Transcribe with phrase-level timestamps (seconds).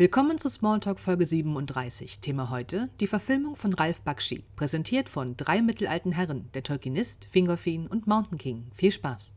[0.00, 2.20] Willkommen zu Smalltalk Folge 37.
[2.20, 7.88] Thema heute: die Verfilmung von Ralph Bakshi, präsentiert von drei mittelalten Herren, der Tolkienist, Fingolfin
[7.88, 8.70] und Mountain King.
[8.76, 9.34] Viel Spaß!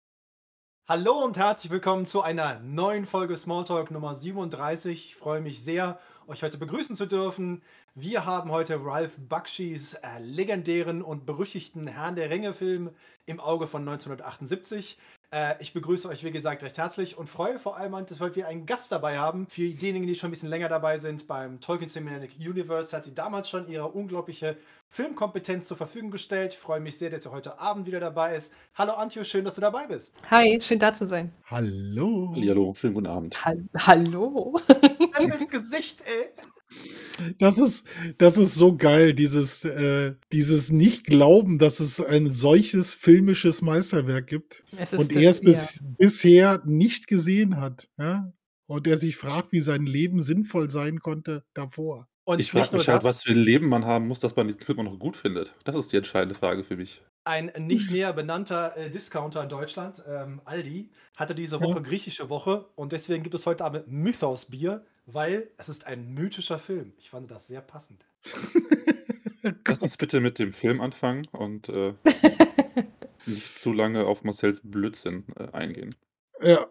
[0.87, 5.05] Hallo und herzlich willkommen zu einer neuen Folge Smalltalk Nummer 37.
[5.05, 5.97] Ich freue mich sehr,
[6.27, 7.63] euch heute begrüßen zu dürfen.
[7.95, 12.91] Wir haben heute Ralph Bakshis äh, legendären und berüchtigten Herrn der Ringe-Film
[13.25, 14.99] im Auge von 1978.
[15.33, 18.45] Äh, ich begrüße euch, wie gesagt, recht herzlich und freue vor allem, dass wir heute
[18.47, 19.47] einen Gast dabei haben.
[19.47, 23.13] Für diejenigen, die schon ein bisschen länger dabei sind, beim Tolkien Cinematic Universe hat sie
[23.13, 24.57] damals schon ihre unglaubliche
[24.93, 26.51] Filmkompetenz zur Verfügung gestellt.
[26.51, 28.51] Ich freue mich sehr, dass sie heute Abend wieder dabei ist.
[28.75, 30.13] Hallo Antje, schön, dass du dabei bist.
[30.29, 31.31] Hi, schön da zu sein.
[31.45, 32.33] Hallo.
[32.35, 33.45] Hallo, schönen guten Abend.
[33.45, 34.59] Ha hallo.
[35.17, 37.31] Ins Gesicht, ey.
[37.39, 43.61] Das ist, das ist so geil, dieses, äh, dieses Nicht-Glauben, dass es ein solches filmisches
[43.61, 45.81] Meisterwerk gibt Es und er es äh, bis, ja.
[45.97, 47.89] bisher nicht gesehen hat.
[47.97, 48.33] Ja?
[48.67, 52.09] Und er sich fragt, wie sein Leben sinnvoll sein konnte davor.
[52.23, 54.61] Und Ich frage mich halt, was für ein Leben man haben muss, dass man diesen
[54.61, 55.53] Film auch noch gut findet.
[55.63, 57.01] Das ist die entscheidende Frage für mich.
[57.23, 61.79] ein nicht näher benannter äh, Discounter in Deutschland, ähm, Aldi, hatte diese Woche Ja.
[61.79, 66.57] griechische Woche und deswegen gibt es heute Abend Mythos Bier, weil es ist ein mythischer
[66.59, 66.93] Film.
[66.97, 68.05] Ich fand das sehr passend.
[69.67, 71.93] Lass uns bitte mit dem Film anfangen und äh,
[73.25, 75.95] nicht zu lange auf Marcells Blödsinn äh, eingehen.
[76.43, 76.67] Ja,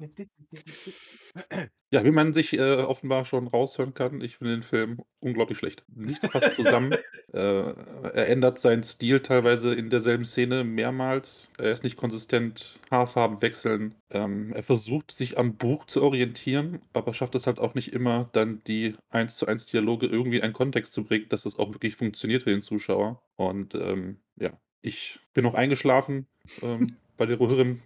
[1.93, 5.83] Ja, wie man sich äh, offenbar schon raushören kann, ich finde den Film unglaublich schlecht.
[5.89, 6.93] Nichts passt zusammen.
[7.33, 11.51] äh, er ändert seinen Stil teilweise in derselben Szene mehrmals.
[11.59, 13.97] Er ist nicht konsistent, Haarfarben wechseln.
[14.11, 18.31] Ähm, er versucht sich am Buch zu orientieren, aber schafft es halt auch nicht immer,
[18.33, 21.73] dann die 1 zu 1 Dialoge irgendwie in einen Kontext zu bringen, dass das auch
[21.73, 23.21] wirklich funktioniert für den Zuschauer.
[23.35, 26.29] Und ähm, ja, ich bin noch eingeschlafen
[26.63, 27.83] ähm, bei den höheren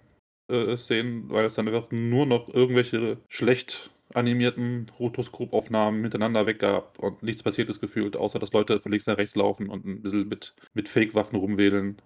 [0.48, 6.98] äh, Szenen, weil es dann einfach nur noch irgendwelche schlecht animierten Rotoskopaufnahmen hintereinander weg gab
[6.98, 10.03] und nichts passiert ist gefühlt, außer dass Leute von links nach rechts laufen und ein
[10.03, 11.97] bisschen mit, mit Fake-Waffen rumwedeln.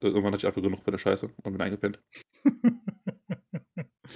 [0.00, 1.98] Äh, Irgendwann hatte ich einfach genug von der Scheiße und bin eingepennt.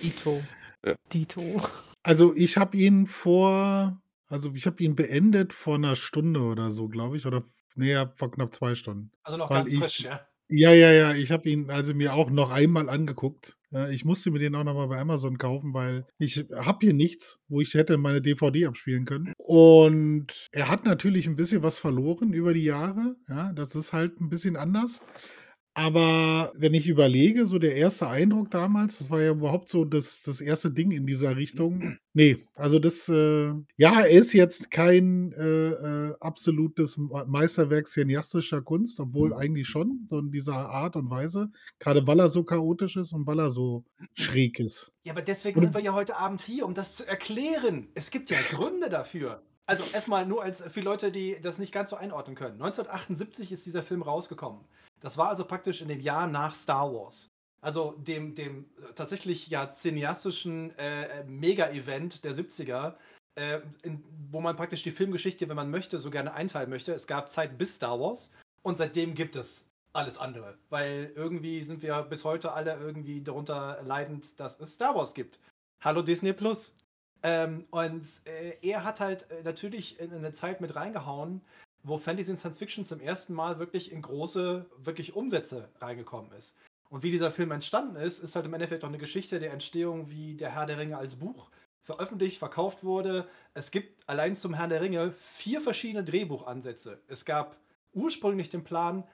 [0.02, 0.42] Dito.
[0.84, 0.94] Ja.
[1.12, 1.60] Dito.
[2.02, 6.88] also ich habe ihn vor, also ich habe ihn beendet vor einer Stunde oder so,
[6.88, 7.44] glaube ich, oder
[7.76, 9.10] näher vor knapp zwei Stunden.
[9.22, 10.20] Also noch Weil ganz ich- frisch, ja.
[10.54, 13.56] Ja, ja, ja, ich habe ihn also mir auch noch einmal angeguckt.
[13.72, 16.92] Ja, ich musste mir den auch noch mal bei Amazon kaufen, weil ich habe hier
[16.92, 19.32] nichts, wo ich hätte meine DVD abspielen können.
[19.38, 23.16] Und er hat natürlich ein bisschen was verloren über die Jahre.
[23.28, 25.02] Ja, das ist halt ein bisschen anders.
[25.74, 30.20] Aber wenn ich überlege, so der erste Eindruck damals, das war ja überhaupt so das,
[30.22, 31.98] das erste Ding in dieser Richtung.
[32.14, 38.60] Nee, also das, äh, ja, er ist jetzt kein äh, äh, absolutes Me- Meisterwerk cineastischer
[38.60, 41.50] Kunst, obwohl eigentlich schon, so in dieser Art und Weise.
[41.78, 44.92] Gerade weil er so chaotisch ist und weil er so schräg ist.
[45.04, 47.88] Ja, aber deswegen sind wir ja heute Abend hier, um das zu erklären.
[47.94, 49.42] Es gibt ja Gründe dafür.
[49.64, 52.60] Also erstmal nur als für Leute, die das nicht ganz so einordnen können.
[52.60, 54.60] 1978 ist dieser Film rausgekommen.
[55.02, 57.28] Das war also praktisch in dem Jahr nach Star Wars.
[57.60, 62.94] Also dem, dem äh, tatsächlich ja cineastischen äh, Mega-Event der 70er,
[63.34, 66.94] äh, in, wo man praktisch die Filmgeschichte, wenn man möchte, so gerne einteilen möchte.
[66.94, 68.32] Es gab Zeit bis Star Wars
[68.62, 70.56] und seitdem gibt es alles andere.
[70.70, 75.38] Weil irgendwie sind wir bis heute alle irgendwie darunter leidend, dass es Star Wars gibt.
[75.82, 76.76] Hallo Disney Plus.
[77.24, 81.40] Ähm, und äh, er hat halt äh, natürlich in eine Zeit mit reingehauen,
[81.82, 86.56] wo Fantasy und Science Fiction zum ersten Mal wirklich in große, wirklich Umsätze reingekommen ist.
[86.90, 90.10] Und wie dieser Film entstanden ist, ist halt im Endeffekt auch eine Geschichte der Entstehung,
[90.10, 91.50] wie der Herr der Ringe als Buch
[91.82, 93.26] veröffentlicht, verkauft wurde.
[93.54, 97.00] Es gibt allein zum Herrn der Ringe vier verschiedene Drehbuchansätze.
[97.08, 97.56] Es gab
[97.92, 99.04] ursprünglich den Plan,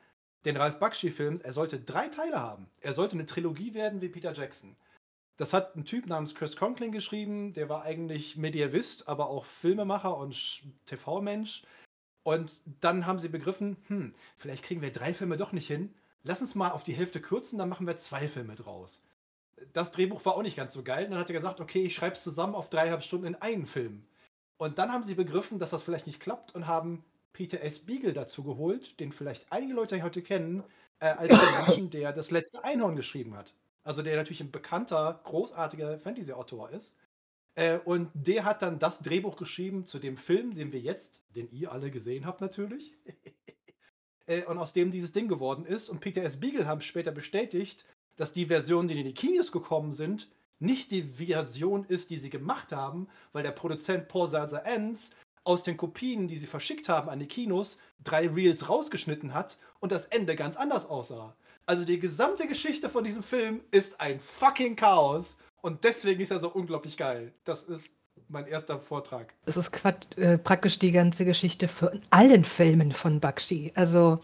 [0.45, 2.69] den Ralph Bakshi-Film, er sollte drei Teile haben.
[2.81, 4.77] Er sollte eine Trilogie werden wie Peter Jackson.
[5.37, 10.17] Das hat ein Typ namens Chris Conkling geschrieben, der war eigentlich Medievist, aber auch Filmemacher
[10.17, 11.63] und Sch- TV-Mensch.
[12.29, 15.95] Und dann haben sie begriffen, hm, vielleicht kriegen wir drei Filme doch nicht hin.
[16.25, 19.01] Lass uns mal auf die Hälfte kürzen, dann machen wir zwei Filme draus.
[19.73, 21.07] Das Drehbuch war auch nicht ganz so geil.
[21.07, 23.65] Und dann hat er gesagt, okay, ich schreibe es zusammen auf dreieinhalb Stunden in einen
[23.65, 24.05] Film.
[24.59, 27.79] Und dann haben sie begriffen, dass das vielleicht nicht klappt und haben Peter S.
[27.79, 30.63] Beagle dazu geholt, den vielleicht einige Leute heute kennen,
[31.01, 33.55] äh, als den Menschen, der das letzte Einhorn geschrieben hat.
[33.85, 36.95] Also der natürlich ein bekannter, großartiger Fantasy-Autor ist.
[37.59, 41.51] Äh, und der hat dann das Drehbuch geschrieben zu dem Film, den wir jetzt, den
[41.51, 42.95] ihr alle gesehen habt natürlich.
[44.27, 45.91] äh, und aus dem dieses Ding geworden ist.
[45.91, 46.39] Und Peter S.
[46.39, 47.85] Beagle haben später bestätigt,
[48.15, 52.31] dass die Versionen, die in die Kinos gekommen sind, nicht die Version ist, die sie
[52.31, 57.09] gemacht haben, weil der Produzent Paul Salzer Enns aus den Kopien, die sie verschickt haben
[57.09, 61.35] an die Kinos, drei Reels rausgeschnitten hat und das Ende ganz anders aussah.
[61.67, 66.39] Also die gesamte Geschichte von diesem Film ist ein fucking Chaos und deswegen ist er
[66.39, 67.33] so unglaublich geil.
[67.45, 67.93] Das ist
[68.29, 69.33] mein erster Vortrag.
[69.47, 69.73] Das ist
[70.17, 73.73] äh, praktisch die ganze Geschichte für allen Filmen von Bakshi.
[73.75, 74.21] Also,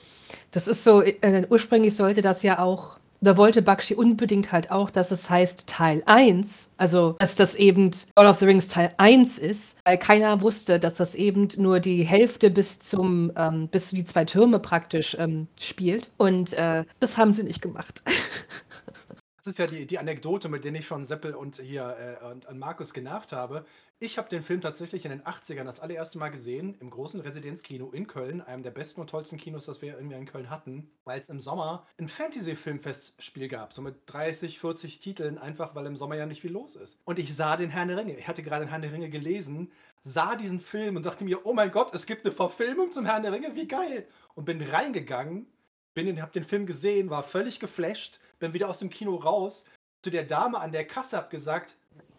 [0.51, 4.91] das ist so, äh, ursprünglich sollte das ja auch da wollte Bakshi unbedingt halt auch,
[4.91, 9.39] dass es heißt Teil 1, also dass das eben Lord of the Rings Teil 1
[9.39, 13.97] ist, weil keiner wusste, dass das eben nur die Hälfte bis zum, ähm, bis zu
[13.97, 16.11] die zwei Türme praktisch ähm, spielt.
[16.19, 18.03] Und äh, das haben sie nicht gemacht.
[19.45, 22.47] Das ist ja die, die Anekdote, mit der ich schon Seppel und hier äh, und,
[22.47, 23.67] und Markus genervt habe.
[23.99, 27.91] Ich habe den Film tatsächlich in den 80ern das allererste Mal gesehen, im großen Residenzkino
[27.91, 31.21] in Köln, einem der besten und tollsten Kinos, das wir irgendwie in Köln hatten, weil
[31.21, 36.17] es im Sommer ein Fantasy-Filmfestspiel gab, so mit 30, 40 Titeln, einfach weil im Sommer
[36.17, 36.99] ja nicht viel los ist.
[37.05, 38.17] Und ich sah den Herrn der Ringe.
[38.17, 39.71] Ich hatte gerade den Herrn der Ringe gelesen,
[40.01, 43.23] sah diesen Film und dachte mir, oh mein Gott, es gibt eine Verfilmung zum Herrn
[43.23, 44.09] der Ringe, wie geil!
[44.35, 45.47] Und bin reingegangen,
[45.93, 49.65] bin hab den Film gesehen, war völlig geflasht bin wieder aus dem Kino raus,
[50.03, 51.77] zu der Dame an der Kasse hab gesagt,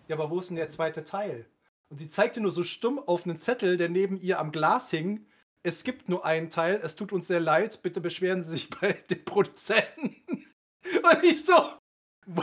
[0.08, 1.46] ja, aber wo ist denn der zweite Teil?
[1.90, 5.26] Und sie zeigte nur so stumm auf einen Zettel, der neben ihr am Glas hing.
[5.64, 8.94] Es gibt nur einen Teil, es tut uns sehr leid, bitte beschweren Sie sich bei
[8.94, 10.16] den Produzenten.
[11.04, 11.72] Und ich so.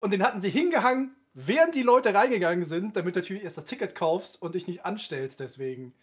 [0.00, 3.64] und den hatten sie hingehangen, während die Leute reingegangen sind, damit du natürlich erst das
[3.64, 5.94] Ticket kaufst und dich nicht anstellst deswegen.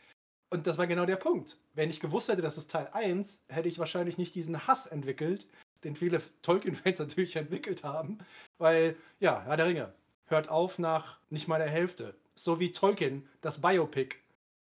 [0.49, 1.57] Und das war genau der Punkt.
[1.73, 5.47] Wenn ich gewusst hätte, das ist Teil 1, hätte ich wahrscheinlich nicht diesen Hass entwickelt,
[5.85, 8.17] den viele Tolkien-Fans natürlich entwickelt haben.
[8.57, 9.93] Weil, ja, Herr der Ringe
[10.27, 12.15] hört auf nach nicht mal der Hälfte.
[12.33, 14.15] So wie Tolkien, das Biopic.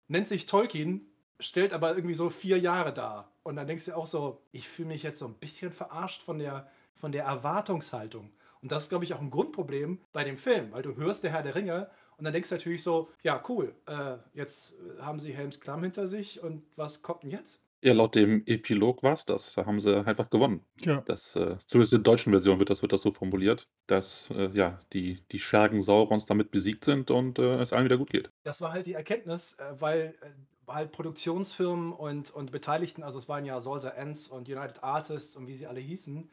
[0.08, 1.10] Nennt sich Tolkien,
[1.40, 3.32] stellt aber irgendwie so vier Jahre dar.
[3.44, 6.38] Und dann denkst du auch so, ich fühle mich jetzt so ein bisschen verarscht von
[6.38, 8.32] der, von der Erwartungshaltung.
[8.62, 11.32] Und das ist, glaube ich, auch ein Grundproblem bei dem Film, weil du hörst der
[11.32, 15.34] Herr der Ringe und dann denkst du natürlich so, ja, cool, äh, jetzt haben sie
[15.34, 17.62] Helms Klamm hinter sich und was kommt denn jetzt?
[17.86, 19.54] Ja, laut dem Epilog war es das.
[19.54, 20.66] Da haben sie einfach gewonnen.
[20.80, 21.04] Ja.
[21.06, 24.50] Das, äh, zumindest in der deutschen Version wird das, wird das so formuliert, dass äh,
[24.54, 28.32] ja, die, die Schergen Saurons damit besiegt sind und äh, es allen wieder gut geht.
[28.42, 33.30] Das war halt die Erkenntnis, äh, weil äh, halt Produktionsfirmen und, und Beteiligten, also es
[33.30, 36.28] waren ja Soldier Ends und United Artists und wie sie alle hießen,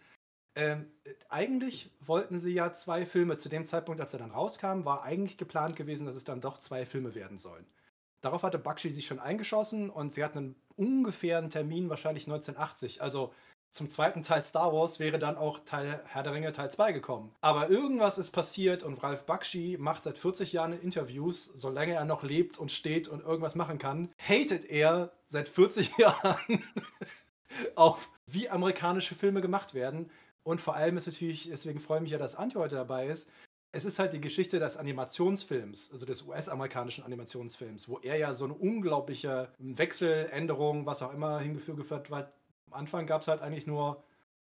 [0.55, 0.87] ähm,
[1.29, 3.37] eigentlich wollten sie ja zwei Filme.
[3.37, 6.59] Zu dem Zeitpunkt, als er dann rauskam, war eigentlich geplant gewesen, dass es dann doch
[6.59, 7.67] zwei Filme werden sollen.
[8.23, 13.03] Darauf hatte Bakshi sich schon eingeschossen und sie hatten einen ungefähren Termin, wahrscheinlich 1980.
[13.03, 13.33] Also
[13.73, 17.35] zum zweiten Teil Star Wars wäre dann auch Teil Herr der Ringe Teil 2 gekommen.
[17.41, 22.23] Aber irgendwas ist passiert und Ralph Bakshi macht seit 40 Jahren Interviews, solange er noch
[22.23, 26.63] lebt und steht und irgendwas machen kann, hatet er seit 40 Jahren
[27.75, 30.11] auf, wie amerikanische Filme gemacht werden.
[30.45, 33.29] Und vor allem ist natürlich, deswegen freue ich mich ja, dass Antje heute dabei ist,
[33.73, 38.45] es ist halt die Geschichte des Animationsfilms, also des US-amerikanischen Animationsfilms, wo er ja so
[38.45, 42.11] eine unglaubliche Wechseländerung, was auch immer hingeführt wird.
[42.11, 44.03] Am Anfang gab es halt eigentlich nur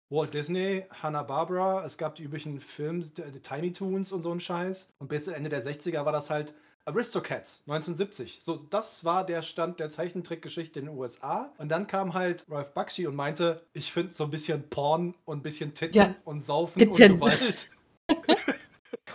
[0.10, 4.94] Walt Disney, Hanna-Barbera, es gab die üblichen Filme, die Tiny Toons und so ein Scheiß.
[4.98, 6.56] Und bis Ende der 60er war das halt
[6.86, 8.40] Aristocats 1970.
[8.42, 11.54] So, das war der Stand der Zeichentrickgeschichte in den USA.
[11.60, 15.40] Und dann kam halt Ralph Bakshi und meinte, ich finde so ein bisschen Porn und
[15.40, 17.12] ein bisschen Titten ja, und Saufen Titten.
[17.12, 17.70] und Gewalt.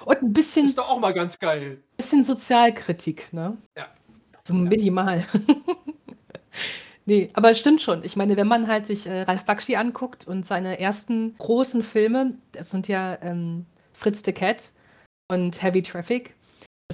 [0.04, 0.66] Und ein bisschen.
[0.66, 1.82] Ist doch auch mal ganz geil.
[1.96, 3.56] Bisschen Sozialkritik, ne?
[3.76, 3.86] Ja.
[4.46, 5.24] So minimal.
[7.06, 8.04] nee, aber es stimmt schon.
[8.04, 12.34] Ich meine, wenn man halt sich äh, Ralf Bakshi anguckt und seine ersten großen Filme,
[12.52, 14.72] das sind ja ähm, Fritz the Cat
[15.28, 16.34] und Heavy Traffic,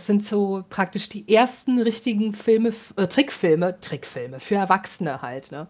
[0.00, 5.52] das sind so praktisch die ersten richtigen Filme, äh, Trickfilme, Trickfilme für Erwachsene halt.
[5.52, 5.66] Ne?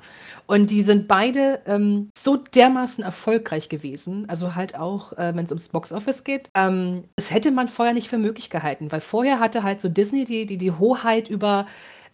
[0.46, 5.50] Und die sind beide ähm, so dermaßen erfolgreich gewesen, also halt auch, äh, wenn es
[5.50, 6.48] ums Boxoffice geht.
[6.54, 10.24] Ähm, das hätte man vorher nicht für möglich gehalten, weil vorher hatte halt so Disney
[10.24, 11.66] die, die, die Hoheit über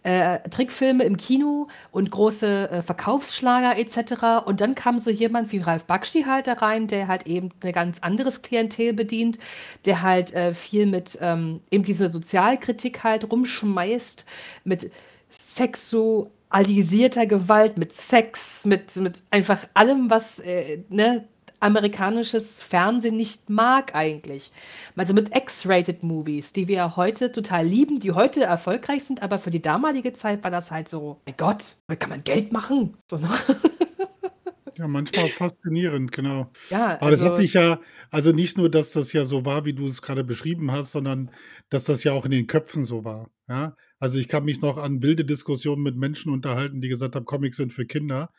[0.03, 4.45] äh, Trickfilme im Kino und große äh, Verkaufsschlager etc.
[4.45, 7.71] Und dann kam so jemand wie Ralf Bakshi halt da rein, der halt eben ein
[7.73, 9.37] ganz anderes Klientel bedient,
[9.85, 14.25] der halt äh, viel mit ähm, eben diese Sozialkritik halt rumschmeißt,
[14.63, 14.91] mit
[15.29, 21.27] sexualisierter Gewalt, mit Sex, mit, mit einfach allem, was äh, ne,
[21.59, 24.51] amerikanisches Fernsehen nicht mag eigentlich.
[24.95, 29.51] Also mit X-rated Movies, die wir heute total lieben, die heute erfolgreich sind, aber für
[29.51, 32.97] die damalige Zeit war das halt so, mein Gott, damit kann man Geld machen.
[33.09, 33.29] So, ne?
[34.77, 36.51] Ja, manchmal faszinierend, genau.
[36.69, 37.79] Ja, Aber das hat also sich ja,
[38.11, 41.31] also nicht nur, dass das ja so war, wie du es gerade beschrieben hast, sondern
[41.69, 43.29] dass das ja auch in den Köpfen so war.
[43.49, 47.25] Ja, also ich kann mich noch an wilde Diskussionen mit Menschen unterhalten, die gesagt haben,
[47.25, 48.29] Comics sind für Kinder.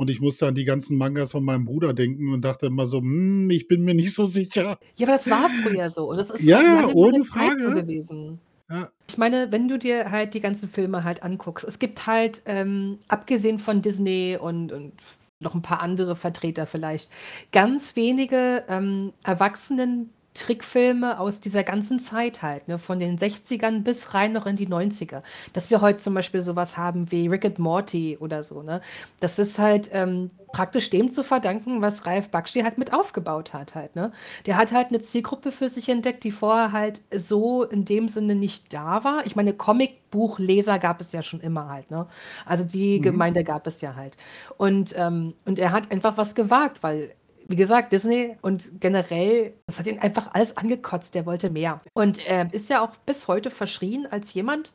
[0.00, 3.00] Und ich musste an die ganzen Mangas von meinem Bruder denken und dachte immer so,
[3.00, 4.78] hm, ich bin mir nicht so sicher.
[4.96, 6.08] Ja, aber das war früher so.
[6.08, 7.64] Und das ist ja, ohne Frage.
[7.64, 8.40] so gewesen.
[8.70, 8.88] Ja.
[9.10, 12.96] Ich meine, wenn du dir halt die ganzen Filme halt anguckst, es gibt halt, ähm,
[13.08, 14.94] abgesehen von Disney und, und
[15.38, 17.10] noch ein paar andere Vertreter vielleicht,
[17.52, 24.14] ganz wenige ähm, Erwachsenen Trickfilme aus dieser ganzen Zeit halt, ne, von den 60ern bis
[24.14, 25.22] rein noch in die 90er.
[25.52, 28.80] Dass wir heute zum Beispiel sowas haben wie Rick and Morty oder so, ne?
[29.20, 33.74] Das ist halt ähm, praktisch dem zu verdanken, was Ralf Bakshi halt mit aufgebaut hat
[33.74, 34.12] halt, ne?
[34.46, 38.34] Der hat halt eine Zielgruppe für sich entdeckt, die vorher halt so in dem Sinne
[38.34, 39.26] nicht da war.
[39.26, 42.06] Ich meine, Comicbuchleser gab es ja schon immer halt, ne?
[42.46, 43.02] Also die Mhm.
[43.02, 44.16] Gemeinde gab es ja halt.
[44.56, 47.10] Und, ähm, und er hat einfach was gewagt, weil
[47.50, 51.82] wie gesagt, Disney und generell, das hat ihn einfach alles angekotzt, der wollte mehr.
[51.94, 54.72] Und er ist ja auch bis heute verschrien als jemand,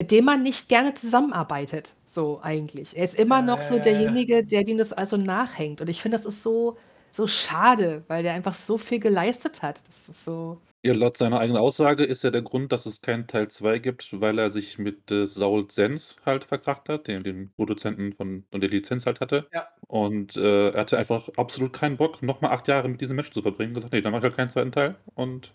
[0.00, 2.96] mit dem man nicht gerne zusammenarbeitet, so eigentlich.
[2.96, 3.80] Er ist immer noch so Äh.
[3.80, 5.80] derjenige, der dem das also nachhängt.
[5.80, 6.76] Und ich finde, das ist so,
[7.12, 9.86] so schade, weil der einfach so viel geleistet hat.
[9.88, 10.60] Das ist so.
[10.86, 14.20] Ja, laut seiner eigenen Aussage ist ja der Grund, dass es keinen Teil 2 gibt,
[14.20, 18.60] weil er sich mit äh, Saul Sens halt verkracht hat, dem, dem Produzenten von und
[18.60, 19.48] der Lizenz halt hatte.
[19.52, 19.66] Ja.
[19.88, 23.42] Und äh, er hatte einfach absolut keinen Bock, nochmal acht Jahre mit diesem Menschen zu
[23.42, 23.74] verbringen.
[23.74, 24.94] Gesagt, nee, dann mache ich halt keinen zweiten Teil.
[25.14, 25.52] Und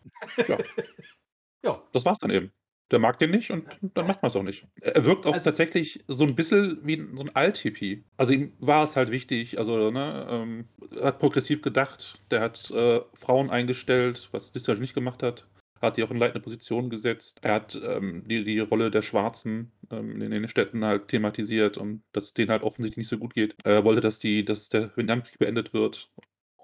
[0.50, 0.58] ja,
[1.64, 2.52] Ja, das war's dann eben.
[2.92, 4.68] Der mag den nicht und dann macht man es auch nicht.
[4.82, 8.04] Er wirkt auch Also- tatsächlich so ein bisschen wie so ein Alt-Hippie.
[8.18, 10.66] Also ihm war es halt wichtig, also ne, ähm,
[10.98, 15.48] er hat progressiv gedacht, der hat äh, Frauen eingestellt, was Disney nicht gemacht hat.
[15.82, 17.40] Hat die auch in leitende Positionen gesetzt.
[17.42, 22.04] Er hat ähm, die, die Rolle der Schwarzen ähm, in den Städten halt thematisiert und
[22.14, 23.56] dass es denen halt offensichtlich nicht so gut geht.
[23.64, 26.12] Er wollte, dass die, dass der Vietnamkrieg beendet wird.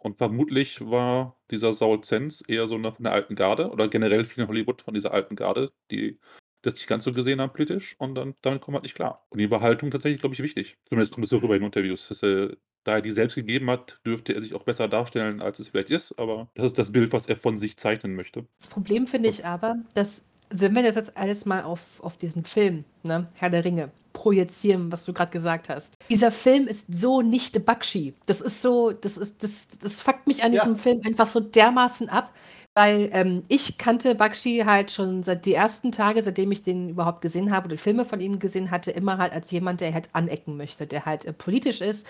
[0.04, 4.25] Und vermutlich war dieser Saul Zenz eher so eine von der alten Garde oder generell
[4.25, 6.20] viel in Hollywood von dieser alten Garde, die
[6.62, 9.25] das nicht ganz so gesehen haben politisch und dann damit kommt man halt nicht klar.
[9.30, 10.77] Und die Überhaltung tatsächlich, glaube ich, wichtig.
[10.89, 12.08] Zumindest kommt es so rüber in Interviews.
[12.10, 15.60] Dass er, da er die selbst gegeben hat, dürfte er sich auch besser darstellen, als
[15.60, 18.46] es vielleicht ist, aber das ist das Bild, was er von sich zeichnen möchte.
[18.60, 22.44] Das Problem finde ich aber, dass, wenn wir das jetzt alles mal auf, auf diesen
[22.44, 25.97] Film, ne, Herr der Ringe, projizieren, was du gerade gesagt hast.
[26.10, 28.16] Dieser Film ist so nicht Bakshi.
[28.28, 30.62] Das ist so, das ist, das, das fuckt mich an Ja.
[30.62, 32.34] diesem Film einfach so dermaßen ab,
[32.74, 37.22] weil ähm, ich kannte Bakshi halt schon seit die ersten Tage, seitdem ich den überhaupt
[37.22, 40.56] gesehen habe oder Filme von ihm gesehen hatte, immer halt als jemand, der halt anecken
[40.58, 42.08] möchte, der halt äh, politisch ist,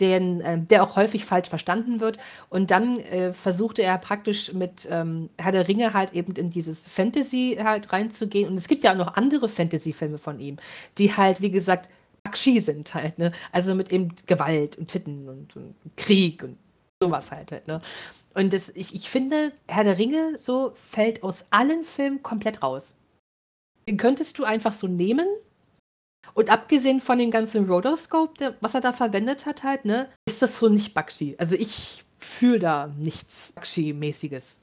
[0.00, 2.18] den, äh, der auch häufig falsch verstanden wird.
[2.48, 6.86] Und dann äh, versuchte er praktisch mit ähm, Herr der Ringe halt eben in dieses
[6.86, 8.48] Fantasy halt reinzugehen.
[8.50, 10.56] Und es gibt ja auch noch andere Fantasy-Filme von ihm,
[10.98, 11.88] die halt, wie gesagt,
[12.28, 13.32] Bakshi sind halt, ne?
[13.52, 16.58] Also mit eben Gewalt und Titten und, und Krieg und
[17.02, 17.80] sowas halt, halt ne?
[18.34, 22.94] Und das, ich, ich finde, Herr der Ringe so fällt aus allen Filmen komplett raus.
[23.88, 25.26] Den könntest du einfach so nehmen.
[26.34, 30.42] Und abgesehen von dem ganzen Rotoscope, der, was er da verwendet hat, halt, ne, ist
[30.42, 31.34] das so nicht Bakshi.
[31.38, 34.62] Also ich fühle da nichts Bakshi-mäßiges.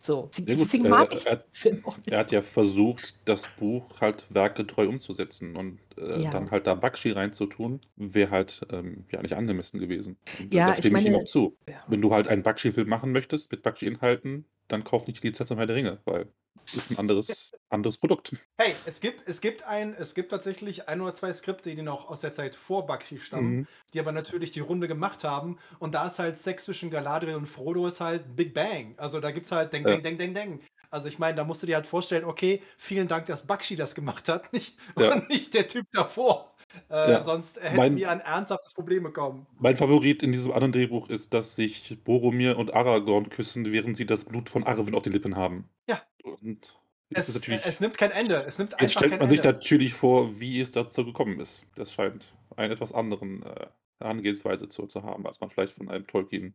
[0.00, 0.30] So.
[0.32, 2.08] Ja gut, Deswegen äh, mag ich er- nicht.
[2.08, 6.30] Er hat ja versucht, das Buch halt werkgetreu umzusetzen und äh, Ja.
[6.30, 10.16] dann halt da Bakshi reinzutun, wäre halt ähm, ja nicht angemessen gewesen.
[10.50, 11.56] Ja, da ich stimme ich ihm meine- auch zu.
[11.68, 11.82] Ja.
[11.88, 15.58] Wenn du halt einen Bakshi-Film machen möchtest mit Bakshi-Inhalten, dann kauf nicht die Lizenz am
[15.58, 16.26] Herr der Ringe, weil
[16.64, 18.36] es ist ein anderes, anderes Produkt.
[18.56, 22.08] Hey, es gibt, es gibt ein, es gibt tatsächlich ein oder zwei Skripte, die noch
[22.08, 23.66] aus der Zeit vor Bakshi stammen, Mhm.
[23.92, 25.58] die aber natürlich die Runde gemacht haben.
[25.80, 28.94] Und da ist halt Sex zwischen Galadriel und Frodo ist halt Big Bang.
[28.96, 29.96] Also da gibt es halt Deng, Ja.
[29.96, 30.60] Deng, Deng, Deng, Deng.
[30.92, 33.94] Also ich meine, da musst du dir halt vorstellen, okay, vielen Dank, dass Bakshi das
[33.94, 35.14] gemacht hat, nicht, Ja.
[35.14, 36.54] und nicht der Typ davor.
[36.90, 37.22] Äh, Ja.
[37.22, 39.46] Sonst hätten Mein- wir ein ernsthaftes Problem bekommen.
[39.58, 44.04] Mein Favorit in diesem anderen Drehbuch ist, dass sich Boromir und Aragorn küssen, während sie
[44.06, 45.68] das Blut von Arwen auf den Lippen haben.
[45.88, 46.02] Ja.
[46.22, 48.44] Und jetzt, Es, es nimmt kein Ende.
[48.46, 49.52] Es nimmt jetzt einfach stellt kein man sich Ende.
[49.54, 51.64] natürlich vor, wie es dazu gekommen ist.
[51.74, 53.66] Das scheint einen etwas anderen äh,
[53.98, 56.54] Herangehensweise zu, zu haben, als man vielleicht von einem Tolkien,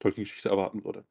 [0.00, 1.04] Tolkien-Geschichte erwarten würde.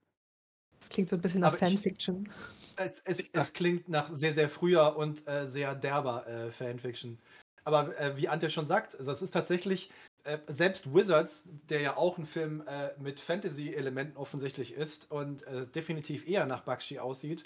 [0.79, 2.29] Das klingt so ein bisschen nach Aber ich- Fanfiction.
[2.77, 7.19] Es, es, es klingt nach sehr, sehr früher und äh, sehr derber äh, Fanfiction.
[7.65, 9.91] Aber äh, wie Ante schon sagt, also es ist tatsächlich,
[10.23, 15.67] äh, selbst Wizards, der ja auch ein Film äh, mit Fantasy-Elementen offensichtlich ist und äh,
[15.67, 17.43] definitiv eher nach Bakshi aussieht,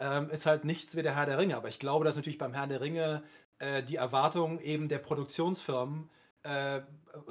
[0.00, 1.56] ähm, ist halt nichts wie der Herr der Ringe.
[1.56, 3.22] Aber ich glaube, dass natürlich beim Herr der Ringe
[3.60, 6.10] äh, die Erwartung eben der Produktionsfirmen
[6.42, 6.80] äh,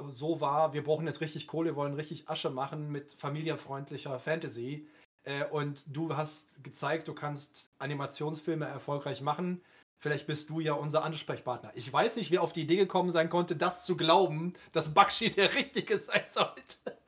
[0.08, 4.86] so war, wir brauchen jetzt richtig Kohle, wir wollen richtig Asche machen mit familienfreundlicher Fantasy.
[5.24, 9.60] Äh, und du hast gezeigt, du kannst Animationsfilme erfolgreich machen.
[9.98, 11.70] Vielleicht bist du ja unser Ansprechpartner.
[11.76, 15.30] Ich weiß nicht, wer auf die Idee gekommen sein konnte, das zu glauben, dass Bakshi
[15.30, 16.98] der Richtige sein sollte.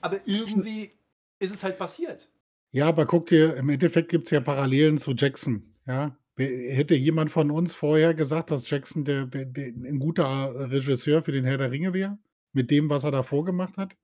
[0.00, 0.90] Aber irgendwie
[1.38, 2.28] ist es halt passiert.
[2.72, 5.74] Ja, aber guck dir, im Endeffekt gibt es ja Parallelen zu Jackson.
[5.86, 6.16] Ja?
[6.36, 11.32] Hätte jemand von uns vorher gesagt, dass Jackson der, der, der ein guter Regisseur für
[11.32, 12.18] den Herr der Ringe wäre?
[12.52, 13.96] Mit dem, was er davor gemacht hat?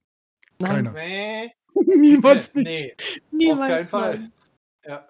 [0.61, 0.93] Nein, Keiner.
[0.93, 1.53] Nee,
[1.97, 2.67] Niemals nicht.
[3.31, 3.73] nee, auf niemals.
[3.73, 4.19] keinen Fall.
[4.19, 4.33] nein.
[4.89, 5.05] Ja.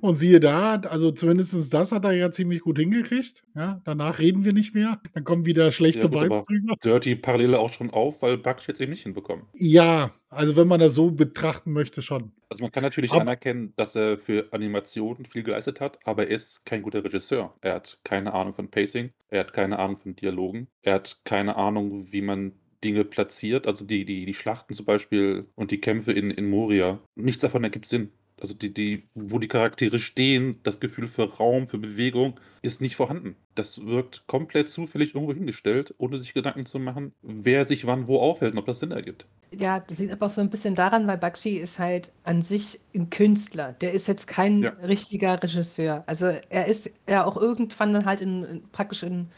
[0.00, 3.42] Und siehe da, also zumindest das hat er ja ziemlich gut hingekriegt.
[3.54, 5.00] Ja, danach reden wir nicht mehr.
[5.14, 6.74] Dann kommen wieder Ja schlechte gut, Vibes aber rüber.
[6.84, 9.46] Dirty Parallele auch schon auf, weil Bakshi jetzt eben nicht hinbekommen.
[9.54, 12.32] Ja, also wenn man das so betrachten möchte, schon.
[12.50, 16.34] Also man kann natürlich Ab anerkennen, dass er für Animationen viel geleistet hat, aber er
[16.34, 17.54] ist kein guter Regisseur.
[17.62, 21.56] Er hat keine Ahnung von Pacing, er hat keine Ahnung von Dialogen, er hat keine
[21.56, 22.52] Ahnung, wie man
[22.84, 23.66] Dinge platziert.
[23.66, 27.00] Also die, die, die Schlachten zum Beispiel und die Kämpfe in, in Moria.
[27.14, 28.10] Nichts davon ergibt Sinn.
[28.38, 32.94] Also die, die, wo die Charaktere stehen, das Gefühl für Raum, für Bewegung ist nicht
[32.96, 33.34] vorhanden.
[33.54, 38.20] Das wirkt komplett zufällig irgendwo hingestellt, ohne sich Gedanken zu machen, wer sich wann wo
[38.20, 39.26] aufhält und ob das Sinn ergibt.
[39.58, 42.80] Ja, das liegt aber auch so ein bisschen daran, weil Bakshi ist halt an sich
[42.94, 43.72] ein Künstler.
[43.74, 44.70] Der ist jetzt kein Ja.
[44.82, 46.02] richtiger Regisseur.
[46.06, 49.28] Also er ist ja auch irgendwann dann halt in, in praktisch in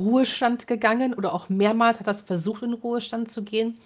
[0.00, 3.78] Ruhestand gegangen oder auch mehrmals hat er versucht, in Ruhestand zu gehen,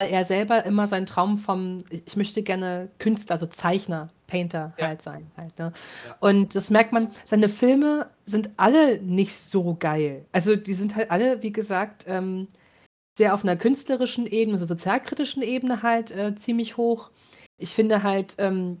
[0.00, 4.88] weil er selber immer seinen Traum vom, ich möchte gerne Künstler, also Zeichner, Painter Ja.
[4.88, 5.30] halt sein.
[5.36, 5.72] Halt, ne?
[6.06, 6.16] Ja.
[6.20, 10.24] Und das merkt man, seine Filme sind alle nicht so geil.
[10.32, 12.48] Also die sind halt alle, wie gesagt, ähm,
[13.16, 17.10] sehr auf einer künstlerischen Ebene, so sozialkritischen Ebene halt äh, ziemlich hoch.
[17.58, 18.80] Ich finde halt, ähm,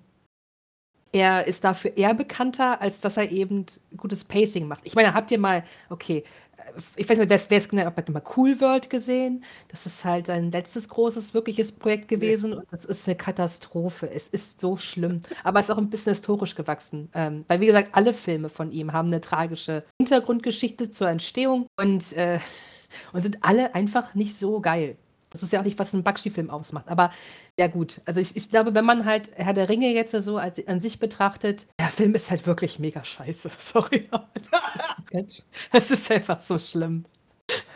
[1.12, 3.66] er ist dafür eher bekannter, als dass er eben
[3.96, 4.80] gutes Pacing macht.
[4.84, 6.24] Ich meine, habt ihr mal, okay,
[6.56, 6.62] äh,
[6.96, 9.44] ich weiß nicht, wer es genau, habt ihr mal Cool World gesehen?
[9.68, 14.10] Das ist halt sein letztes großes, wirkliches Projekt gewesen und das ist eine Katastrophe.
[14.10, 17.10] Es ist so schlimm, aber es ist auch ein bisschen historisch gewachsen.
[17.14, 22.14] Ähm, weil, wie gesagt, alle Filme von ihm haben eine tragische Hintergrundgeschichte zur Entstehung und,
[22.14, 22.38] äh,
[23.12, 24.96] und sind alle einfach nicht so geil.
[25.32, 26.88] Das ist ja auch nicht, was ein Bakshi-Film ausmacht.
[26.88, 27.10] Aber
[27.58, 28.00] ja, gut.
[28.04, 30.98] Also, ich, ich glaube, wenn man halt Herr der Ringe jetzt so als, an sich
[30.98, 33.50] betrachtet, der Film ist halt wirklich mega scheiße.
[33.58, 34.94] Sorry, aber das
[35.28, 37.04] ist, das ist einfach so schlimm.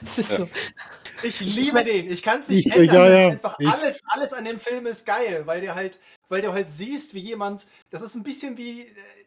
[0.02, 0.48] Es ist so.
[1.22, 2.10] Ich Ich- liebe den.
[2.10, 2.94] Ich kann es nicht Ich- ändern.
[2.94, 5.98] ja, das ja, einfach ich- alles, alles an dem Film ist geil, weil der halt,
[6.28, 8.86] weil du halt siehst, wie jemand, das ist ein bisschen wie, äh,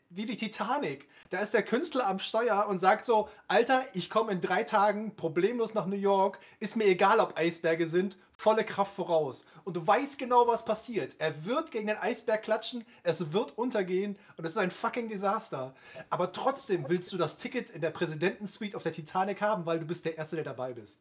[0.09, 1.07] wie die Titanic.
[1.29, 5.15] Da ist der Künstler am Steuer und sagt so, Alter, ich komme in drei Tagen
[5.15, 9.45] problemlos nach New York, ist mir egal, ob Eisberge sind, volle Kraft voraus.
[9.65, 11.15] Und du weißt genau, was passiert.
[11.19, 15.75] Er wird gegen den Eisberg klatschen, es wird untergehen und es ist ein fucking Desaster.
[16.09, 19.85] Aber trotzdem willst du das Ticket in der Präsidentensuite auf der Titanic haben, weil du
[19.85, 20.99] bist der Erste, der dabei bist.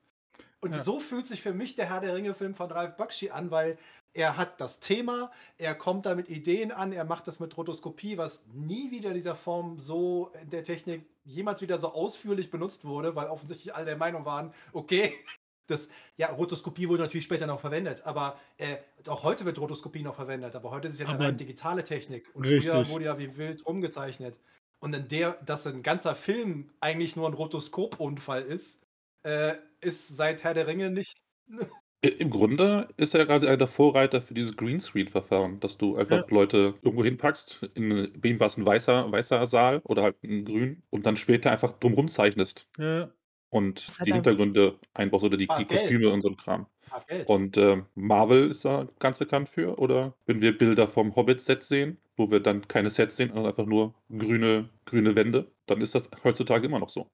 [0.61, 0.83] Und Ja.
[0.83, 3.79] so fühlt sich für mich der Herr der Ringe-Film von Ralph Bakshi an, weil
[4.15, 8.19] er hat das Thema, er kommt da mit Ideen an, er macht das mit Rotoskopie,
[8.19, 12.85] was nie wieder in dieser Form so in der Technik jemals wieder so ausführlich benutzt
[12.85, 15.13] wurde, weil offensichtlich alle der Meinung waren, okay,
[15.67, 20.17] das, ja, Rotoskopie wurde natürlich später noch verwendet, aber äh, auch heute wird Rotoskopie noch
[20.17, 22.73] verwendet, aber heute ist es ja eine digitale Technik und Richtig.
[22.73, 24.39] früher wurde ja wie wild rumgezeichnet.
[24.81, 28.87] Und in der, dass ein ganzer Film eigentlich nur ein Rotoskopunfall ist,
[29.25, 31.21] äh, ist seit Herr der Ringe nicht.
[32.01, 36.25] Im Grunde ist er quasi einer der Vorreiter für dieses Greenscreen-Verfahren, dass du einfach Ja.
[36.29, 40.45] Leute irgendwo hinpackst, in bei ihm war es ein weißer, weißer Saal oder halt ein
[40.45, 43.11] grün und dann später einfach drumrum zeichnest Ja,
[43.51, 45.65] und die er- Hintergründe einbaust oder die, Ah, die.
[45.65, 46.67] Kostüme und so ein Kram.
[46.91, 47.01] Ah.
[47.27, 51.99] Und äh, Marvel ist da ganz bekannt für, oder wenn wir Bilder vom Hobbit-Set sehen,
[52.17, 56.11] wo wir dann keine Sets sehen, sondern einfach nur grüne, grüne Wände, dann ist das
[56.25, 57.11] heutzutage immer noch so.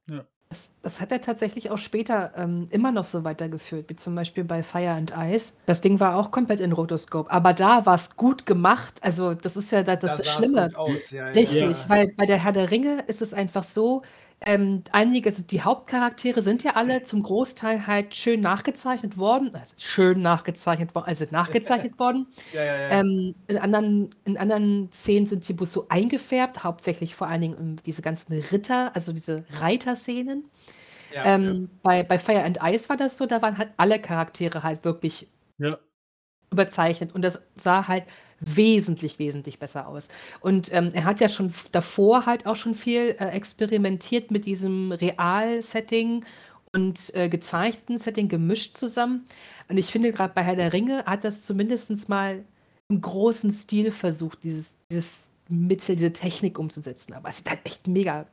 [0.51, 4.45] Das, das hat er tatsächlich auch später ähm, immer noch so weitergeführt, wie zum Beispiel
[4.45, 5.55] bei Fire and Ice.
[5.67, 9.01] Das Ding war auch komplett in Rotoscope, aber da war es gut gemacht.
[9.03, 10.71] Also, das ist ja da- das, Da das es Schlimme.
[10.77, 11.89] aus, ja, Richtig, ja.
[11.89, 14.03] weil bei der Herr der Ringe ist es einfach so,
[14.47, 19.75] ähm, einige, also die Hauptcharaktere sind ja alle zum Großteil halt schön nachgezeichnet worden, also
[19.79, 22.27] schön nachgezeichnet worden, also nachgezeichnet worden.
[22.53, 22.91] Ja, ja, ja.
[23.01, 27.55] Ähm, in, anderen, in anderen Szenen sind die bloß so eingefärbt, hauptsächlich vor allen Dingen
[27.55, 30.45] um diese ganzen Ritter, also diese Reiterszenen.
[31.17, 34.85] Ähm, bei, bei Fire and Ice war das so, da waren halt alle Charaktere halt
[34.85, 35.29] wirklich
[36.51, 38.05] überzeichnet und das sah halt
[38.47, 40.09] wesentlich, wesentlich besser aus.
[40.41, 44.93] Und ähm, er hat ja schon davor halt auch schon viel äh, experimentiert mit diesem
[44.93, 46.25] Real-Setting
[46.73, 49.27] und äh, gezeichneten Setting gemischt zusammen.
[49.69, 52.45] Und ich finde, gerade bei Herr der Ringe hat das zumindest mal
[52.89, 57.15] im großen Stil versucht, dieses, dieses Mittel, diese Technik umzusetzen.
[57.15, 58.27] Aber es sieht halt echt mega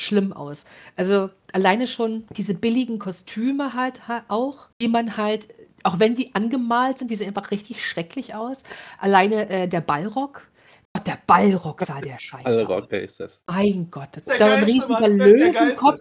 [0.00, 0.64] schlimm aus.
[0.96, 5.48] Also alleine schon diese billigen Kostüme halt ha- auch, die man halt,
[5.82, 8.64] auch wenn die angemalt sind, die sehen einfach richtig schrecklich aus.
[8.98, 10.48] Alleine äh, der Ballrock.
[10.92, 12.88] Gott, der Ballrock sah der scheiße Allrock aus.
[12.88, 13.42] Bases.
[13.46, 16.00] Mein Gott, das Der ist ein riesiger Mann, das ist der Löwenkopf.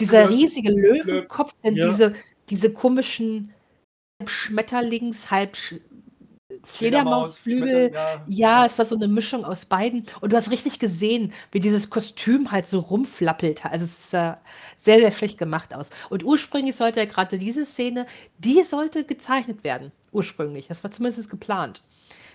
[0.00, 1.86] Dieser riesige Löwenkopf, denn Ja.
[1.88, 2.14] diese,
[2.48, 3.52] diese komischen
[4.20, 5.56] halb Schmetterlings, halb
[6.64, 7.88] Fledermausflügel.
[7.90, 10.06] Schmetter- Ja, es war so eine Mischung aus beiden.
[10.20, 13.64] Und du hast richtig gesehen, wie dieses Kostüm halt so rumflappelt.
[13.66, 14.40] Also es sah
[14.76, 15.90] sehr, sehr schlecht gemacht aus.
[16.10, 18.06] Und ursprünglich sollte ja gerade diese Szene,
[18.38, 19.92] die sollte gezeichnet werden.
[20.12, 20.68] Ursprünglich.
[20.68, 21.82] Das war zumindest geplant.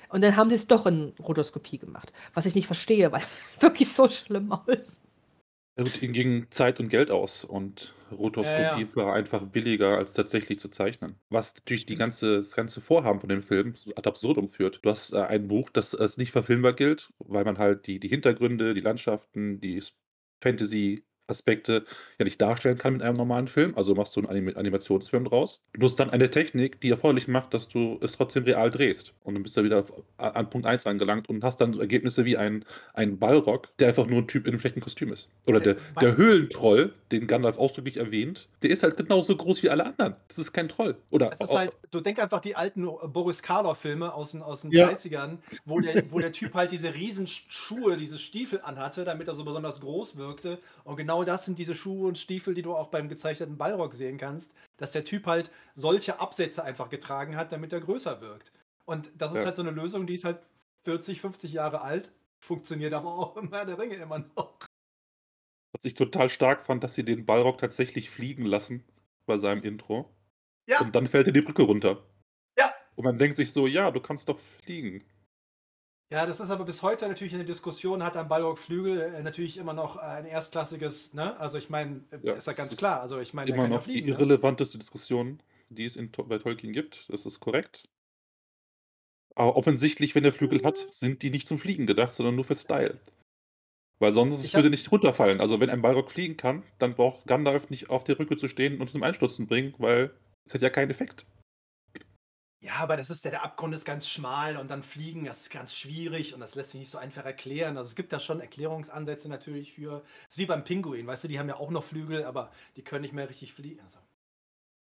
[0.10, 2.14] Und dann haben sie es doch in Rotoskopie gemacht.
[2.34, 3.22] Was ich nicht verstehe, weil
[3.56, 5.04] es wirklich so schlimm aus.
[5.78, 10.14] Ja gut, ihnen ging Zeit und Geld aus und Rotoskopie Ja, war einfach billiger, als
[10.14, 11.20] tatsächlich zu zeichnen.
[11.30, 14.80] Was natürlich die ganze das ganze Vorhaben von dem Film so ad absurdum führt.
[14.84, 18.08] Du hast, äh, ein Buch, das als nicht verfilmbar gilt, weil man halt die die
[18.08, 19.94] Hintergründe, die Landschaften, die s
[21.28, 21.86] Fantasy-Aspekte
[22.20, 23.74] ja nicht darstellen kann mit einem normalen Film.
[23.76, 25.62] Also machst du 'n Anima Animationsfilm draus.
[25.74, 29.14] Du nutzt dann eine Technik, die erforderlich macht, dass du es trotzdem real drehst.
[29.24, 29.86] Und dann bist du wieder
[30.18, 34.08] an Punkt 1 angelangt und hast dann so Ergebnisse wie ein ein Balrog, der einfach
[34.08, 35.30] nur 'n Typ in 'nem schlechten Kostüm ist.
[35.46, 39.64] Oder Äh, der wei der Höhlentroll, den Gandalf ausdrücklich erwähnt, der ist halt genauso groß
[39.64, 40.16] wie alle anderen.
[40.28, 41.04] Das ist kein Troll.
[41.10, 44.72] Oder Es ist halt, du denk einfach die alten Boris Karloff-Filme aus den, aus den
[44.72, 44.88] Ja.
[44.88, 49.28] 30ern, wo der, wo der Typ halt diese riesen Sch- Schuhe, diese Stiefel anhatte, damit
[49.28, 50.62] er so besonders groß wirkte.
[50.86, 54.18] Und genau das sind diese Schuhe und Stiefel, die du auch beim gezeichneten Balrog sehen
[54.18, 58.52] kannst, dass der Typ halt solche Absätze einfach getragen hat, damit er größer wirkt.
[58.86, 59.46] Und das ist Ja.
[59.46, 60.40] halt so eine Lösung, die ist halt
[60.86, 64.58] 40, 50 Jahre alt, funktioniert aber auch im Herr der Ringe immer noch.
[65.74, 68.84] Was ich total stark fand, dass sie den Balrog tatsächlich fliegen lassen
[69.26, 70.10] bei seinem Intro.
[70.68, 70.82] Ja.
[70.82, 72.04] Und dann fällt er die Brücke runter.
[72.58, 72.74] Ja.
[72.96, 75.04] Und man denkt sich so: „Ja, du kannst doch fliegen.“
[76.10, 79.24] Ja, das ist aber bis heute natürlich in der Diskussion, hat ein Balrog Flügel äh,
[79.24, 81.38] natürlich immer noch ein erstklassiges, ne?
[81.38, 83.02] Also ich meine, Ja, ist ja das ganz ist klar.
[83.02, 84.14] Also ich meine, der Immer kann ja noch die fliegen, ne?
[84.14, 87.06] irrelevanteste Diskussion, die es in To bei Tolkien gibt.
[87.10, 87.90] Das ist korrekt.
[89.36, 92.56] Aber offensichtlich, wenn er Flügel hat, sind die nicht zum Fliegen gedacht, sondern nur für
[92.56, 93.00] Style.
[94.00, 95.42] Weil sonst Ich würde habe nicht runterfallen.
[95.42, 98.80] Also, wenn ein Balrog fliegen kann, dann braucht Gandalf nicht auf der Brücke zu stehen
[98.80, 100.12] und zum Einstürzen bringen, weil
[100.46, 101.26] es hat ja keinen Effekt.
[102.68, 105.52] Ja, aber das ist der, der Abgrund ist ganz schmal und dann fliegen, das ist
[105.52, 107.78] ganz schwierig und das lässt sich nicht so einfach erklären.
[107.78, 110.02] Also es gibt da schon Erklärungsansätze natürlich für.
[110.02, 112.84] Das ist wie beim Pinguin, weißt du, die haben ja auch noch Flügel, aber die
[112.84, 113.80] können nicht mehr richtig fliegen.
[113.80, 114.00] Also,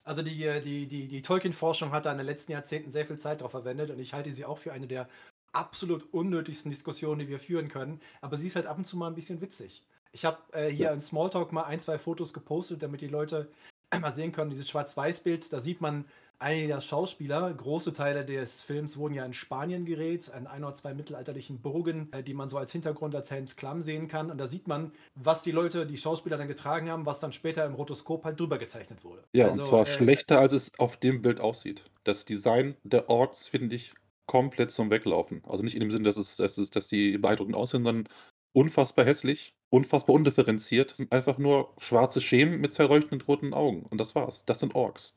[0.03, 3.17] also die, äh, die, die, die Tolkien-Forschung hat da in den letzten Jahrzehnten sehr viel
[3.17, 5.07] Zeit drauf verwendet und ich halte sie auch für eine der
[5.53, 8.01] absolut unnötigsten Diskussionen, die wir führen können.
[8.21, 9.83] Aber sie ist halt ab und zu mal ein bisschen witzig.
[10.13, 10.93] Ich habe äh, hier Ja.
[10.93, 13.51] in Smalltalk mal ein, zwei Fotos gepostet, damit die Leute
[14.01, 16.05] mal sehen können, dieses Schwarz-Weiß-Bild, da sieht man
[16.39, 17.53] einige der Schauspieler.
[17.53, 22.11] Große Teile des Films wurden ja in Spanien gedreht, an ein oder zwei mittelalterlichen Burgen,
[22.11, 24.31] äh, die man so als Hintergrund als Helms Klamm sehen kann.
[24.31, 27.65] Und da sieht man, was die Leute, die Schauspieler dann getragen haben, was dann später
[27.65, 29.23] im Rotoskop halt drüber gezeichnet wurde.
[29.33, 31.85] Ja, und Also, zwar äh, schlechter, als es auf dem Bild aussieht.
[32.03, 33.93] Das Design der Orks finde ich
[34.27, 35.41] komplett zum Weglaufen.
[35.47, 38.09] Also nicht in dem Sinne, dass es dass es dass die beeindruckend aussehen, sondern
[38.57, 40.89] unfassbar hässlich, unfassbar undifferenziert.
[40.89, 44.43] Das sind einfach nur schwarze Schemen mit verleuchtenden roten Augen und das war's.
[44.47, 45.15] Das sind Orks.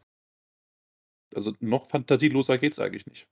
[1.34, 3.26] Also, noch fantasieloser geht's eigentlich nicht.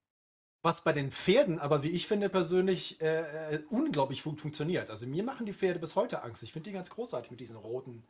[0.63, 4.91] Was bei den Pferden aber, wie ich finde persönlich, äh, äh, unglaublich gut funktioniert.
[4.91, 6.43] Also mir machen die Pferde bis heute Angst.
[6.43, 8.03] Ich finde die ganz großartig mit diesen roten,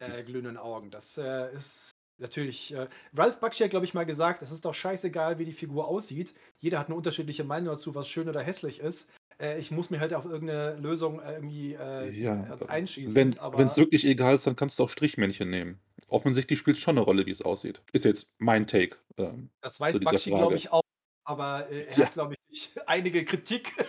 [0.00, 0.90] äh, glühenden Augen.
[0.90, 2.72] Das äh, ist natürlich.
[2.72, 5.86] Äh, Ralph Bakshi hat, glaube ich, mal gesagt, es ist doch scheißegal, wie die Figur
[5.86, 6.34] aussieht.
[6.58, 9.08] Jeder hat eine unterschiedliche Meinung dazu, was schön oder hässlich ist.
[9.40, 13.38] Äh, ich muss mir halt auf irgendeine Lösung äh, irgendwie äh, Ja, einschießen.
[13.38, 15.80] Aber wenn's wirklich egal ist, dann kannst du auch Strichmännchen nehmen.
[16.08, 17.82] Offensichtlich spielt's schon 'ne Rolle, wie es aussieht.
[17.92, 20.82] Ist jetzt mein Take, ähm, das weiß Bakshi, glaube ich, auch.
[21.24, 22.04] Aber äh, er Ja.
[22.06, 23.72] hat, glaube ich, einige Kritik.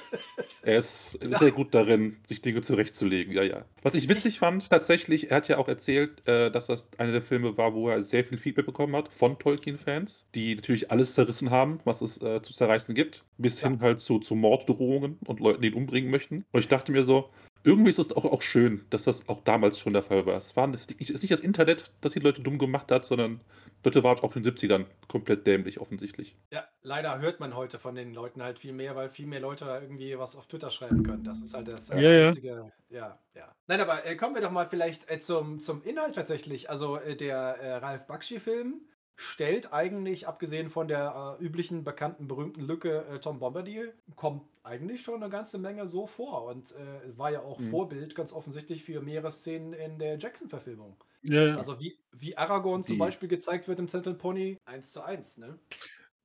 [0.62, 3.66] Er ist sehr gut darin, sich Dinge zurechtzulegen, ja, ja.
[3.84, 7.22] Was ich witzig fand tatsächlich, er hat ja auch erzählt, äh, dass das einer der
[7.22, 11.52] Filme war, wo er sehr viel Feedback bekommen hat von Tolkien-Fans, die natürlich alles zerrissen
[11.52, 13.70] haben, was es, äh, zu zerreißen gibt, bis Ja.
[13.70, 16.46] hin halt zu zu Morddrohungen und Leuten, die ihn umbringen möchten.
[16.52, 17.30] Und ich dachte mir so,
[17.66, 20.36] irgendwie ist es auch auch schön, dass das auch damals schon der Fall war.
[20.38, 23.42] Es war es ist nicht das Internet, das die Leute dumm gemacht hat, sondern
[23.84, 26.36] Leute waren auch in den 70ern komplett dämlich offensichtlich.
[26.52, 29.66] Ja, leider hört man heute von den Leuten halt viel mehr, weil viel mehr Leute
[29.82, 31.24] irgendwie was auf Twitter schreiben können.
[31.24, 32.28] Das ist halt das äh, Ja, ja.
[32.28, 32.72] einzige.
[32.90, 33.56] Ja, ja.
[33.68, 36.70] Nein, aber äh, kommen wir doch mal vielleicht äh, zum, zum Inhalt tatsächlich.
[36.70, 38.82] Also äh, der äh, Ralf Bakshi-Film
[39.16, 45.02] stellt eigentlich, abgesehen von der äh, üblichen, bekannten, berühmten Lücke äh, Tom Bombadil, kommt eigentlich
[45.02, 47.62] schon eine ganze Menge so vor und äh, war ja auch Mhm.
[47.62, 50.98] Vorbild ganz offensichtlich für mehrere Szenen in der Jackson-Verfilmung.
[51.24, 51.56] Ja, ja.
[51.58, 55.38] Also wie, wie Aragorn zum Die Beispiel gezeigt wird im Zental Pony, eins zu eins,
[55.38, 55.60] ne?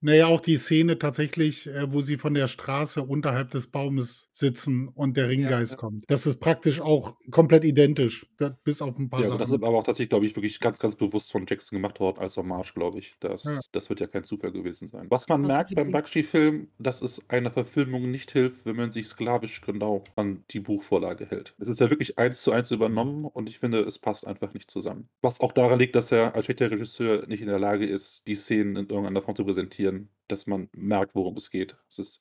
[0.03, 4.31] Na ja, auch die Szene tatsächlich, äh, wo sie von der Straße unterhalb des Baumes
[4.33, 5.77] sitzen und der Ja, Ringgeist ja.
[5.77, 6.05] kommt.
[6.09, 9.57] Das ist praktisch auch komplett identisch, da bis auf 'n paar Ja, aber das ist
[9.57, 9.63] Sachen.
[9.63, 12.73] aber auch tatsächlich, glaube ich, wirklich ganz, ganz bewusst von Jackson gemacht worden als Hommage,
[12.75, 13.17] glaube ich.
[13.45, 13.61] Ja.
[13.61, 15.11] Das das wird ja kein Zufall gewesen sein.
[15.11, 19.61] Was man merkt beim Bakshi-Film, dass es einer Verfilmung nicht hilft, wenn man sich sklavisch
[19.63, 21.55] genau an die Buchvorlage hält.
[21.59, 24.71] Es ist ja wirklich eins zu eins übernommen und ich finde, es passt einfach nicht
[24.71, 25.09] zusammen.
[25.23, 28.37] Was auch daran liegt, dass er als schlechter Regisseur nicht in der Lage ist, die
[28.37, 29.90] Szenen in irgendeiner Form zu präsentieren,
[30.29, 31.77] dass man merkt, worum es geht.
[31.91, 32.21] Es ist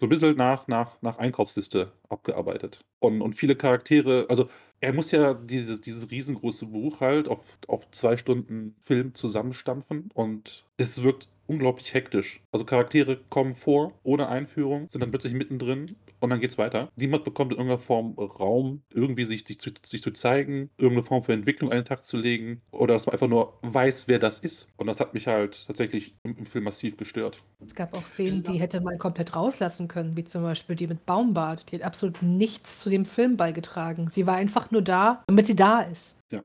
[0.00, 2.80] so 'n bisschen nach nach nach Einkaufsliste abgearbeitet.
[3.00, 4.48] Und und viele Charaktere also,
[4.80, 10.64] er muss ja dieses dieses riesengroße Buch halt auf auf 2 Stunden Film zusammenstampfen und
[10.78, 12.42] es wirkt unglaublich hektisch.
[12.52, 15.86] Also Charaktere kommen vor, ohne Einführung, sind dann plötzlich mittendrin
[16.20, 16.90] und dann geht's weiter.
[16.96, 21.22] Niemand bekommt in irgendeiner Form Raum, irgendwie sich, sich, zu, sich zu zeigen, irgendeine Form
[21.22, 24.68] für Entwicklung einen Tag zu legen oder dass man einfach nur weiß, wer das ist.
[24.76, 27.42] Und das hat mich halt tatsächlich im, im Film massiv gestört.
[27.64, 31.06] Es gab auch Szenen, die hätte man komplett rauslassen können, wie zum Beispiel die mit
[31.06, 31.70] Baumbart.
[31.70, 34.08] Die hat absolut nichts zu dem Film beigetragen.
[34.10, 36.18] Sie war einfach nur da, damit sie da ist.
[36.30, 36.42] Ja.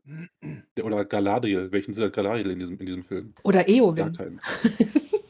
[0.84, 1.72] Oder Galadriel.
[1.72, 3.34] Welchen hat Galadriel in diesem, in diesem Film?
[3.44, 4.14] Oder Gar Eowyn.
[4.14, 4.42] keinen.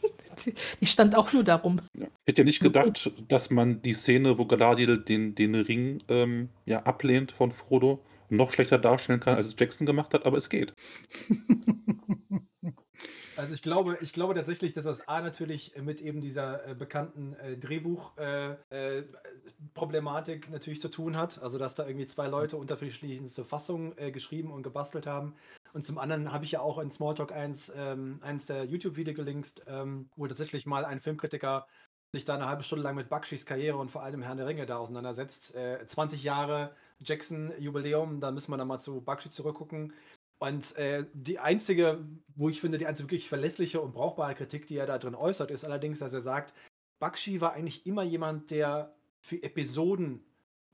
[0.81, 1.81] die stand auch nur darum.
[1.93, 2.05] Ja.
[2.05, 6.49] Ich hätte ja nicht gedacht, dass man die Szene, wo Galadriel den, den Ring ähm,
[6.65, 10.49] ja, ablehnt von Frodo, noch schlechter darstellen kann, als es Jackson gemacht hat, aber es
[10.49, 10.73] geht.
[13.37, 17.33] Also ich glaube, ich glaube tatsächlich, dass das A natürlich mit eben dieser äh, bekannten
[17.33, 21.41] äh, Drehbuch-Problematik natürlich zu tun hat.
[21.41, 25.35] Also dass da irgendwie zwei Leute unterschiedlichste Fassungen äh, geschrieben und gebastelt haben.
[25.75, 29.61] Und zum anderen habe ich ja auch in Smalltalk 1 ähm, eines der YouTube-Videos gelinkt,
[29.67, 31.67] ähm, wo tatsächlich mal ein Filmkritiker
[32.13, 34.65] sich da eine halbe Stunde lang mit Bakshis Karriere und vor allem Herrn der Ringe
[34.65, 35.53] da auseinandersetzt.
[35.53, 39.91] Äh, 20 Jahre Jackson-Jubiläum, da müssen wir dann mal zu Bakshi zurückgucken.
[40.39, 44.77] Und äh, die einzige, wo ich finde, die einzige wirklich verlässliche und brauchbare Kritik, die
[44.77, 46.53] er da drin äußert, ist allerdings, dass er sagt,
[46.99, 50.23] Bakshi war eigentlich immer jemand, der für Episoden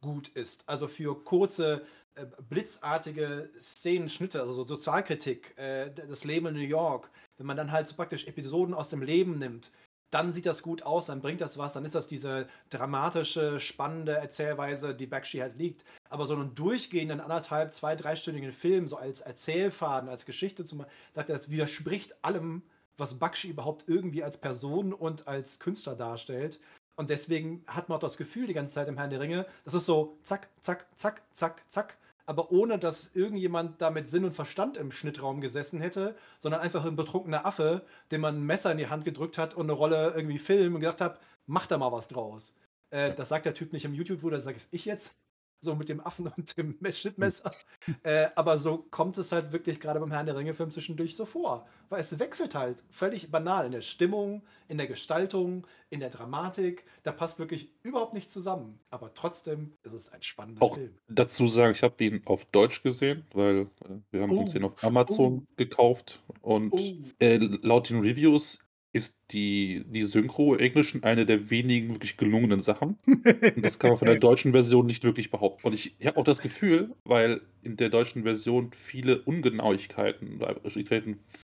[0.02, 0.70] gut ist.
[0.70, 7.10] Also für kurze, äh, blitzartige Szenenschnitte, also so Sozialkritik, äh, das Leben in New York.
[7.38, 9.72] Wenn man dann halt so praktisch Episoden aus dem Leben nimmt,
[10.12, 14.12] dann sieht das gut aus, dann bringt das was, dann ist das diese dramatische, spannende
[14.12, 15.86] Erzählweise, die Bakshi halt liegt.
[16.10, 20.92] Aber so einen durchgehenden anderthalb, zwei, dreistündigen Film, so als Erzählfaden, als Geschichte zu machen,
[21.14, 22.62] sagt er, das widerspricht allem,
[22.98, 26.60] was Bakshi überhaupt irgendwie als Person und als Künstler darstellt.
[27.02, 29.74] Und deswegen hat man auch das Gefühl die ganze Zeit im Herrn der Ringe, das
[29.74, 34.34] ist so zack, zack, zack, zack, zack, aber ohne dass irgendjemand da mit Sinn und
[34.34, 38.78] Verstand im Schnittraum gesessen hätte, sondern einfach ein betrunkener Affe, dem man ein Messer in
[38.78, 41.92] die Hand gedrückt hat und eine Rolle irgendwie Film und gedacht hat, mach da mal
[41.92, 42.54] was draus.
[42.92, 45.16] Äh, das sagt der Typ nicht im YouTube-Video, das sage ich jetzt,
[45.62, 47.52] so mit dem Affen und dem Schnittmesser.
[48.04, 51.68] äh, aber so kommt es halt wirklich gerade beim Herrn der Ringe-Film zwischendurch so vor.
[51.90, 56.86] Weil es wechselt halt völlig banal in der Stimmung, in der Gestaltung, in der Dramatik.
[57.04, 58.80] Da passt wirklich überhaupt nicht zusammen.
[58.90, 60.96] Aber trotzdem ist es ein spannender Auch Film.
[61.08, 64.64] dazu sagen, ich habe ihn auf Deutsch gesehen, weil äh, wir haben uns Oh, den
[64.64, 66.80] auf Amazon gekauft und Oh.
[67.20, 72.62] äh, laut den Reviews ist die, die Synchro im Englischen eine der wenigen wirklich gelungenen
[72.62, 72.98] Sachen.
[73.06, 75.68] Und das kann man von der deutschen Version nicht wirklich behaupten.
[75.68, 80.60] Und ich, ich habe auch das Gefühl, weil in der deutschen Version viele Ungenauigkeiten oder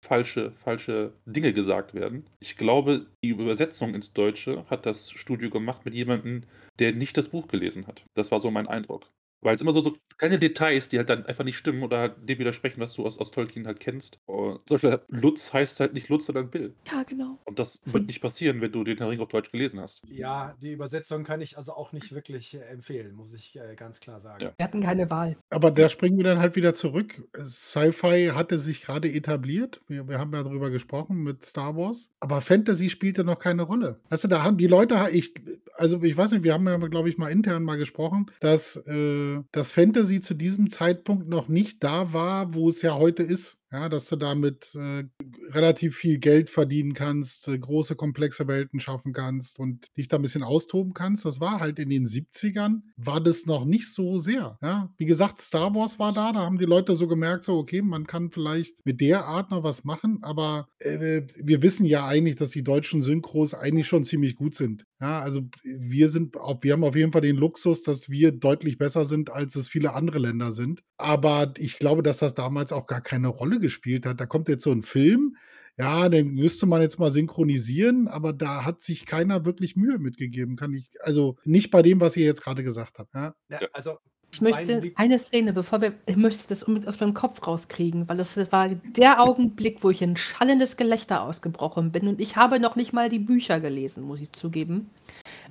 [0.02, 2.28] falsche, falsche Dinge gesagt werden.
[2.40, 6.42] Ich glaube, die Übersetzung ins Deutsche hat das Studio gemacht mit jemandem,
[6.78, 8.04] der nicht das Buch gelesen hat.
[8.14, 9.10] Das war so mein Eindruck.
[9.46, 12.28] Weil es immer so, so kleine Details, die halt dann einfach nicht stimmen oder halt
[12.28, 14.18] dem widersprechen, was du aus, aus Tolkien halt kennst.
[14.26, 16.74] Und zum Beispiel Lutz heißt halt nicht Lutz, sondern Bill.
[16.90, 17.38] Ja, genau.
[17.44, 20.02] Und das wird nicht passieren, wenn du den Herr Ring auf Deutsch gelesen hast.
[20.08, 24.00] Ja, die Übersetzung kann ich also auch nicht wirklich äh, empfehlen, muss ich äh, ganz
[24.00, 24.42] klar sagen.
[24.42, 24.52] Ja.
[24.56, 25.36] Wir hatten keine Wahl.
[25.48, 27.22] Aber da springen wir dann halt wieder zurück.
[27.38, 29.80] Sci-Fi hatte sich gerade etabliert.
[29.86, 32.10] Wir, wir haben ja darüber gesprochen mit Star Wars.
[32.18, 34.00] Aber Fantasy spielte noch keine Rolle.
[34.08, 35.34] Weißt du, da haben die Leute, ich,
[35.76, 39.35] also ich weiß nicht, wir haben ja, glaube ich, mal intern mal gesprochen, dass äh,
[39.52, 43.58] das Fantasy zu diesem Zeitpunkt noch nicht da war, wo es ja heute ist.
[43.72, 45.04] Ja, dass du damit äh,
[45.50, 50.22] relativ viel Geld verdienen kannst, äh, große, komplexe Welten schaffen kannst und dich da ein
[50.22, 51.24] bisschen austoben kannst.
[51.24, 54.56] Das war halt in den 70ern, war das noch nicht so sehr.
[54.62, 57.82] Ja, wie gesagt, Star Wars war da, da haben die Leute so gemerkt, so, okay,
[57.82, 62.36] man kann vielleicht mit der Art noch was machen, aber äh, wir wissen ja eigentlich,
[62.36, 64.84] dass die deutschen Synchros eigentlich schon ziemlich gut sind.
[65.00, 69.04] Ja, also wir sind, wir haben auf jeden Fall den Luxus, dass wir deutlich besser
[69.04, 70.82] sind, als es viele andere Länder sind.
[70.96, 74.20] Aber ich glaube, dass das damals auch gar keine Rolle gespielt hat.
[74.20, 75.36] Da kommt jetzt so ein Film,
[75.78, 80.56] ja, den müsste man jetzt mal synchronisieren, aber da hat sich keiner wirklich Mühe mitgegeben,
[80.56, 83.14] kann ich, also nicht bei dem, was ihr jetzt gerade gesagt habt.
[83.14, 83.60] Ja, Ja.
[83.74, 83.98] also
[84.36, 88.18] Ich möchte eine Szene, bevor wir, ich möchte das unbedingt aus meinem Kopf rauskriegen, weil
[88.18, 92.76] das war der Augenblick, wo ich in schallendes Gelächter ausgebrochen bin und ich habe noch
[92.76, 94.90] nicht mal die Bücher gelesen, muss ich zugeben.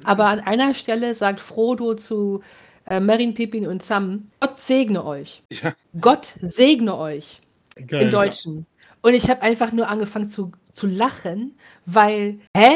[0.03, 2.41] Aber an einer Stelle sagt Frodo zu
[2.85, 5.41] äh, Merrin, Pippin und Sam, Gott segne euch.
[5.49, 7.41] Ja, Gott segne euch.
[7.87, 8.03] Geil.
[8.03, 8.67] Im Deutschen.
[9.01, 12.75] Und ich habe einfach nur angefangen zu, zu lachen, weil, hä?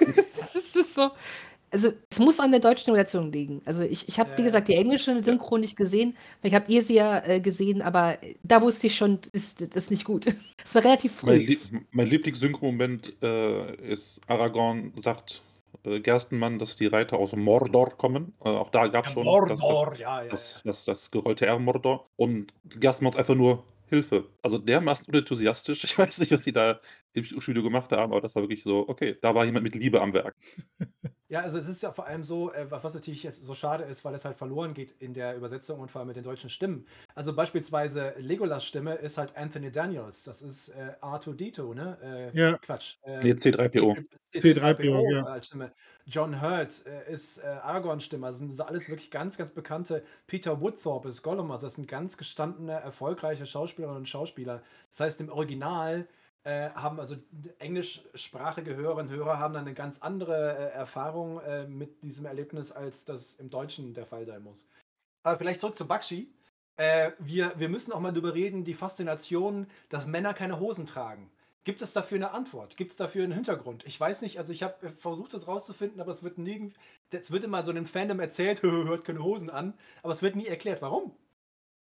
[0.38, 1.10] das ist so.
[1.72, 3.62] Also, es muss an der deutschen Übersetzung liegen.
[3.64, 6.16] Also, ich, ich habe, wie gesagt, die englische Synchro nicht gesehen.
[6.42, 9.90] Ich habe ihr sie ja äh, gesehen, aber da wusste ich schon, das, das ist
[9.90, 10.26] nicht gut.
[10.62, 11.46] Es war relativ mein, früh.
[11.46, 15.42] Lieb mein Lieblingssynchro-Moment äh, ist, Aragorn sagt
[15.84, 18.34] äh, Gerstenmann, dass die Reiter aus Mordor kommen.
[18.44, 21.10] Äh, auch da gab es Ja, schon das, Mordor, das, ja, ja, das, das, das
[21.10, 22.08] gerollte R Mordor.
[22.16, 24.28] Und Gerstenmann ist einfach nur Hilfe.
[24.42, 25.84] Also dermaßen unenthusiastisch.
[25.84, 26.80] Ich weiß nicht, was die da
[27.12, 30.00] im Studio gemacht haben, aber das war wirklich so, okay, da war jemand mit Liebe
[30.00, 30.36] am Werk.
[31.30, 34.04] Ja, also es ist ja vor allem so, äh, was natürlich jetzt so schade ist,
[34.04, 36.88] weil es halt verloren geht in der Übersetzung und vor allem mit den deutschen Stimmen.
[37.14, 42.32] Also beispielsweise Legolas Stimme ist halt Anthony Daniels, das ist äh, R2D2, ne?
[42.34, 42.58] Äh, Ja.
[42.58, 42.96] Quatsch.
[43.04, 43.96] Äh, Nee, C3PO.
[44.34, 45.22] C3PO, ja.
[45.22, 45.70] als Stimme.
[46.04, 48.26] John Hurt äh, ist äh, Aragorn Stimme.
[48.26, 50.02] Das sind so alles wirklich ganz, ganz bekannte.
[50.26, 51.52] Peter Woodthorpe ist Gollum.
[51.52, 54.62] Also das sind ganz gestandene, erfolgreiche Schauspielerinnen und Schauspieler.
[54.90, 56.08] Das heißt, im Original
[56.44, 57.16] äh, haben also
[57.58, 62.72] englischsprachige Hörerinnen und Hörer haben dann eine ganz andere äh, Erfahrung äh, mit diesem Erlebnis,
[62.72, 64.68] als das im Deutschen der Fall sein muss.
[65.22, 66.32] Aber vielleicht zurück zu Bakshi.
[66.76, 71.30] Äh, wir, wir müssen auch mal darüber reden, die Faszination, dass Männer keine Hosen tragen.
[71.64, 72.78] Gibt es dafür eine Antwort?
[72.78, 73.84] Gibt es dafür einen Hintergrund?
[73.84, 76.72] Ich weiß nicht, also ich habe versucht, das rauszufinden, aber es wird nie,
[77.10, 80.46] es wird immer so einem Fandom erzählt, hört keine Hosen an, aber es wird nie
[80.46, 81.14] erklärt, warum.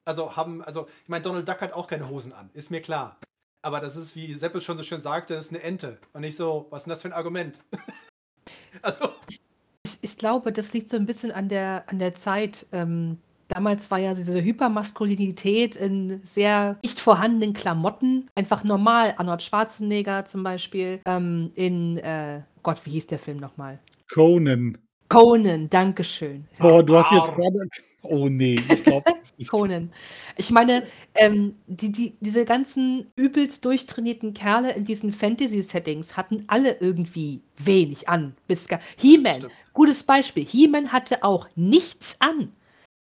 [0.04, 3.20] Also haben, also ich meine, Donald Duck hat auch keine Hosen an, ist mir klar.
[3.62, 5.98] Aber das ist, wie Seppel schon so schön sagte, ist eine Ente.
[6.12, 7.60] Und nicht so, was ist denn das für ein Argument?
[8.82, 9.08] also.
[9.28, 12.66] Ich, ich, glaube, das liegt so ein bisschen an der, an der Zeit.
[12.72, 13.18] Ähm,
[13.48, 19.14] damals war ja diese Hypermaskulinität in sehr nicht vorhandenen Klamotten einfach normal.
[19.16, 21.00] Arnold Schwarzenegger zum Beispiel.
[21.04, 23.80] Ähm, in, äh, Gott, wie hieß der Film nochmal?
[24.12, 24.78] Conan.
[25.08, 26.46] Conan, Dankeschön.
[26.58, 27.68] Boah, du hast jetzt gerade.
[28.02, 29.04] Oh nee, ich glaube
[29.36, 29.50] nicht.
[29.50, 29.92] Conan.
[30.36, 36.76] Ich meine, ähm, die, die, diese ganzen übelst durchtrainierten Kerle in diesen Fantasy-Settings hatten alle
[36.78, 38.36] irgendwie wenig an.
[38.46, 40.44] Bis He-Man, gutes Beispiel.
[40.44, 42.52] He-Man hatte auch nichts an.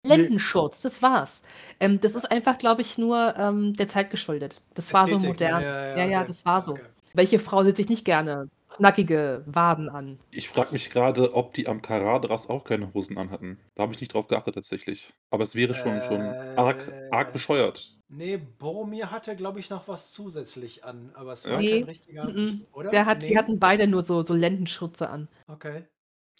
[0.03, 1.43] Lendenschurz, das war's.
[1.79, 4.62] Ähm, das ist einfach, glaube ich, nur ähm, der Zeit geschuldet.
[4.75, 5.62] Das war so modern.
[5.62, 6.73] Ja, ja, ja, ja das war so.
[6.73, 6.84] Okay.
[7.13, 10.19] Welche Frau sitzt sich nicht gerne knackige Waden an?
[10.31, 13.59] Ich frage mich gerade, ob die am Karadras auch keine Hosen anhatten.
[13.75, 15.13] Da habe ich nicht drauf geachtet tatsächlich.
[15.29, 16.21] Aber es wäre schon, äh, schon
[16.57, 17.95] arg, arg bescheuert.
[18.07, 22.23] Nee, Boromir hatte, glaube ich, noch was zusätzlich an, aber es war nee, kein richtiger,
[22.23, 22.59] m -m.
[22.71, 22.91] oder?
[22.91, 23.29] Der hat, nee.
[23.29, 25.27] Die hatten beide nur so, so Lendenschürze an.
[25.47, 25.85] Okay.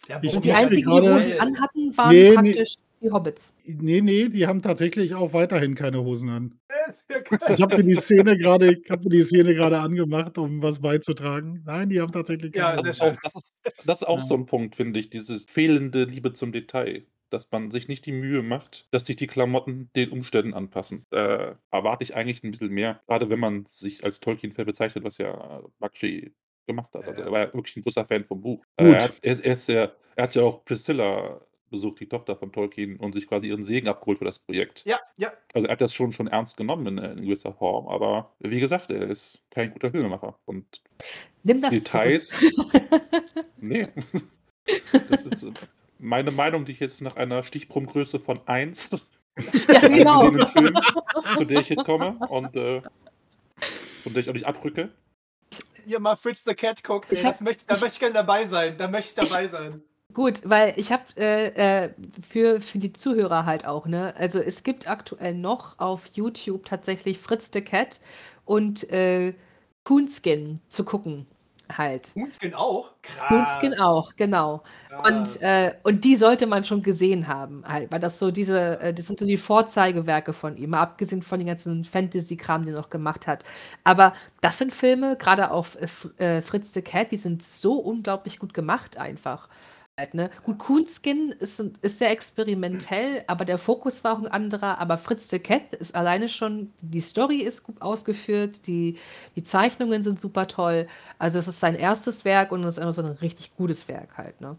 [0.08, 3.54] Ja, und die einzigen, die Hosen anhatten, waren nee, praktisch die Hobbits.
[3.66, 6.60] Nee, nee, die haben tatsächlich auch weiterhin keine Hosen an.
[7.50, 10.80] Ich habe mir die Szene gerade, ich habe mir die Szene gerade angemacht, um was
[10.80, 11.64] beizutragen.
[11.66, 13.54] Nein, die haben tatsächlich keine ja, das, ist auch, das, ist,
[13.86, 14.24] das ist auch ja.
[14.24, 17.06] so ein Punkt, finde ich, diese fehlende Liebe zum Detail.
[17.32, 21.06] Dass man sich nicht die Mühe macht, dass sich die Klamotten den Umständen anpassen.
[21.10, 25.18] Äh, erwarte ich eigentlich ein bisschen mehr, gerade wenn man sich als Tolkien-Fan bezeichnet, was
[25.18, 26.34] ja Bakshi
[26.68, 27.08] gemacht hat.
[27.08, 28.64] Also er war ja wirklich ein großer Fan vom Buch.
[28.78, 32.36] Äh, er, hat, er, er, ist ja, er hat ja auch Priscilla besucht, die Tochter
[32.36, 34.84] von Tolkien, und sich quasi ihren Segen abgeholt für das Projekt.
[34.86, 35.32] Ja, ja.
[35.54, 38.92] Also er hat das schon, schon ernst genommen in, in gewisser Form, aber wie gesagt,
[38.92, 40.38] er ist kein guter Filmemacher.
[40.46, 40.82] Und
[41.44, 42.36] Nimm das Details.
[43.58, 43.88] nee.
[45.10, 45.46] das ist
[46.00, 48.90] meine Meinung, die ich jetzt nach einer Stichprobengröße von 1
[49.68, 50.32] ja, genau.
[50.48, 50.80] Film,
[51.38, 52.82] zu der ich jetzt komme und äh,
[54.04, 54.92] von der ich auch nicht abrücke.
[55.86, 58.46] Ihr mal Fritz the Cat guckt, ey, hab, möchte, da ich, möchte ich gerne dabei
[58.46, 58.78] sein.
[58.78, 59.84] Da möchte ich dabei ich, sein.
[60.14, 61.90] Gut, weil ich habe äh, äh,
[62.30, 64.14] für, für die Zuhörer halt auch, ne?
[64.18, 68.00] Also es gibt aktuell noch auf YouTube tatsächlich Fritz the Cat
[68.46, 69.34] und äh,
[69.84, 71.28] Coonskin zu gucken
[71.76, 72.14] halt.
[72.14, 72.92] Coonskin auch?
[73.02, 73.28] Krass.
[73.28, 74.64] Coonskin auch, genau.
[75.04, 78.94] Und, äh, und die sollte man schon gesehen haben, halt, weil das so diese, äh,
[78.94, 82.80] das sind so die Vorzeigewerke von ihm, mal abgesehen von den ganzen Fantasy-Kram, den er
[82.82, 83.44] noch gemacht hat.
[83.84, 85.76] Aber das sind Filme, gerade auf
[86.20, 89.50] äh, Fritz the Cat, die sind so unglaublich gut gemacht einfach.
[89.98, 90.30] Halt, ne?
[90.44, 94.78] Gut, Coonskin ist, ist sehr experimentell, aber der Fokus war auch ein anderer.
[94.80, 98.98] Aber Fritz the Cat ist alleine schon, die Story ist gut ausgeführt, die,
[99.38, 100.88] die Zeichnungen sind super toll.
[101.18, 104.18] Also es ist sein erstes Werk und es ist einfach so ein richtig gutes Werk
[104.18, 104.42] halt.
[104.42, 104.58] Ne?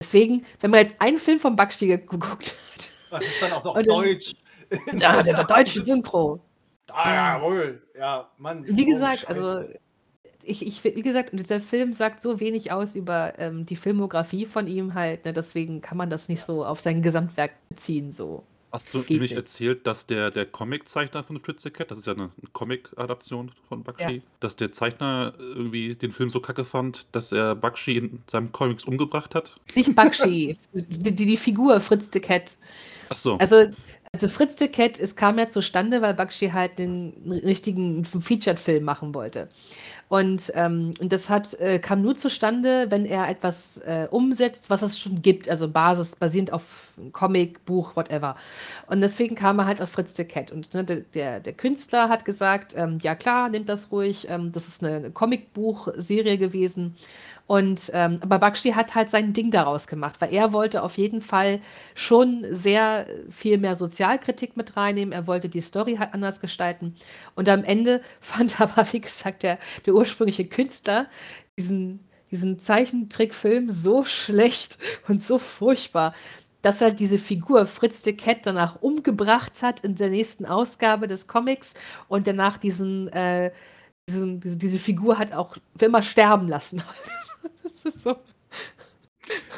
[0.00, 2.90] Deswegen, wenn man jetzt einen Film von Bakshi geguckt hat.
[3.10, 4.32] Das ist dann auch noch Deutsch.
[4.92, 6.40] Ja, der, der deutsche Synchro.
[6.90, 7.82] Ah, jawohl.
[7.98, 8.64] Ja, Mann.
[8.66, 9.64] Wie gesagt, oh, also
[10.48, 14.66] ich, ich, wie gesagt, dieser Film sagt so wenig aus über ähm, die Filmografie von
[14.66, 18.12] ihm halt, ne, deswegen kann man das nicht so auf sein Gesamtwerk beziehen.
[18.12, 18.44] So.
[18.70, 22.12] Hast du nämlich erzählt, dass der, der Comic-Zeichner von Fritz the Cat, das ist ja
[22.12, 24.22] eine Comic-Adaption von Bakshi, ja.
[24.40, 28.84] dass der Zeichner irgendwie den Film so kacke fand, dass er Bakshi in seinem Comics
[28.84, 29.56] umgebracht hat?
[29.74, 32.56] Nicht Bakshi, die, die, Figur Fritz the Cat.
[33.08, 33.36] Ach so.
[33.38, 33.68] Also
[34.12, 39.14] also Fritz the Cat, es kam ja zustande, weil Bakshi halt einen richtigen Featured-Film machen
[39.14, 39.48] wollte.
[40.08, 44.80] Und, ähm, und das hat, äh, kam nur zustande, wenn er etwas äh, umsetzt, was
[44.80, 48.34] es schon gibt, also Basis, basierend auf Comic, Buch, whatever.
[48.86, 50.50] Und deswegen kam er halt auf Fritz the Cat.
[50.50, 54.68] Und ne, der, der Künstler hat gesagt, ähm, ja klar, nehmt das ruhig, ähm, das
[54.68, 56.96] ist eine Comicbuch-Serie gewesen.
[57.48, 61.22] Und ähm, aber Bakshi hat halt sein Ding daraus gemacht, weil er wollte auf jeden
[61.22, 61.60] Fall
[61.94, 65.12] schon sehr viel mehr Sozialkritik mit reinnehmen.
[65.12, 66.94] Er wollte die Story halt anders gestalten.
[67.34, 71.06] Und am Ende fand aber, wie gesagt, der, der ursprüngliche Künstler
[71.56, 74.76] diesen, diesen Zeichentrickfilm so schlecht
[75.08, 76.12] und so furchtbar,
[76.60, 81.26] dass er diese Figur Fritz de Cat danach umgebracht hat in der nächsten Ausgabe des
[81.26, 81.72] Comics
[82.08, 83.52] und danach diesen, äh,
[84.08, 86.82] diesen diese, diese Figur hat auch für immer sterben lassen.
[87.62, 88.16] das ist so.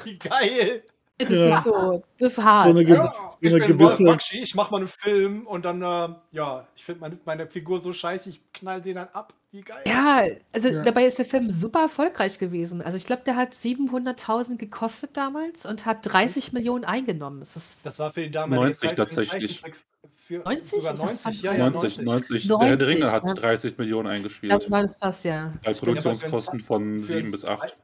[0.04, 0.82] Wie geil!
[1.18, 1.58] Das Ja.
[1.58, 2.64] ist so, das ist hart.
[2.64, 4.04] So eine, ich eine bin gewisse.
[4.04, 7.80] Bakshi, ich mach mal einen Film und dann, äh, ja, ich finde meine, meine Figur
[7.80, 9.34] so scheiße, ich knall sie dann ab.
[9.52, 9.82] Wie geil.
[9.84, 10.22] ja,
[10.52, 10.82] also Ja.
[10.82, 12.82] dabei ist der Film super erfolgreich gewesen.
[12.82, 17.40] Also ich glaube, der hat 700.000 gekostet damals und hat 30 Millionen eingenommen.
[17.40, 19.62] Das, ist, Das war für die damalige 90 Zeit tatsächlich.
[20.14, 20.70] Für 90?
[20.78, 22.04] sogar Ist das 90, ja, ja, 90, 90.
[22.04, 22.48] 90.
[22.48, 23.34] Der Herr der Ringe 90, hat ja.
[23.34, 24.50] 30 Millionen ich eingespielt.
[24.50, 25.52] glaube, war das das, ja.
[25.64, 25.72] Bei.
[25.74, 27.76] Produktionskosten von Für 7 einen bis Zei- 8.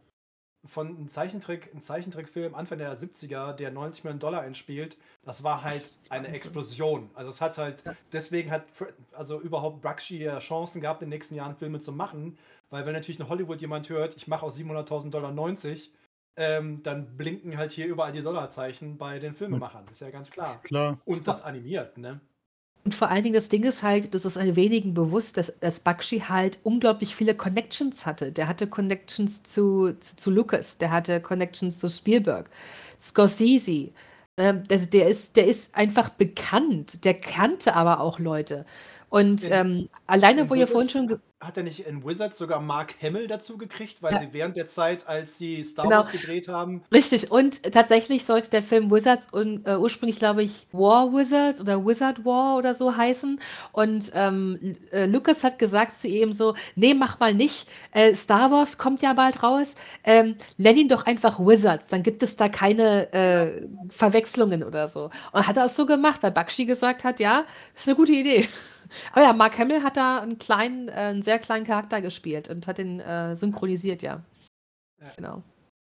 [0.67, 5.63] Von einem Zeichentrick, ein Zeichentrickfilm Anfang der 70er, der 90 Millionen Dollar einspielt, das war
[5.63, 6.29] halt ist eine.
[6.29, 7.11] Explosion.
[7.15, 7.95] Also es hat halt, Ja.
[8.13, 8.65] deswegen hat
[9.13, 12.39] also überhaupt Bakshi ja Chancen gehabt, in den nächsten Jahren Filme zu machen,
[12.71, 15.93] weil wenn natürlich in Hollywood jemand hört, ich mache aus 700.000 Dollar 90,
[16.39, 20.31] ähm, dann blinken halt hier überall die Dollarzeichen bei den Filmemachern, das ist ja ganz
[20.31, 20.61] klar.
[20.63, 21.01] Klar.
[21.05, 22.21] Und das animiert, ne?
[22.87, 25.81] Und vor allen Dingen das Ding ist halt, das ist ein wenigen bewusst, dass, dass
[25.81, 28.31] Bakshi halt unglaublich viele Connections hatte.
[28.31, 32.49] Der hatte Connections zu, zu, zu Lucas, der hatte Connections zu Spielberg,
[33.01, 33.91] Scorsese.
[34.37, 38.65] Ähm, das, der, ist, der ist einfach bekannt, der kannte aber auch Leute.
[39.09, 41.21] Und ähm, alleine, in wo ihr vorhin schon.
[41.39, 44.21] Hat er nicht in Wizards sogar Mark Hamill dazu gekriegt, weil Ja.
[44.21, 45.97] sie während der Zeit, als sie Star Genau.
[45.97, 50.67] Wars gedreht haben, Richtig, und tatsächlich sollte der Film Wizards und äh, ursprünglich, glaube ich,
[50.73, 53.39] War Wizards oder Wizard War oder so heißen.
[53.73, 57.69] Und ähm, äh, Lucas hat gesagt zu ihm so: Nee, mach mal nicht.
[57.93, 59.75] Äh, Star Wars kommt ja bald raus.
[60.05, 61.89] Ähm, nenn ihn doch einfach Wizards.
[61.89, 65.11] Dann gibt es da keine äh, Verwechslungen oder so.
[65.33, 68.49] Und hat er es so gemacht, weil Bakshi gesagt hat: Ja, ist eine gute Idee.
[69.13, 72.67] Aber ja, Mark Hamill hat da einen kleinen, äh, einen sehr kleinen Charakter gespielt und
[72.67, 74.23] hat ihn äh, synchronisiert, ja.
[75.01, 75.13] Ja.
[75.17, 75.43] Genau.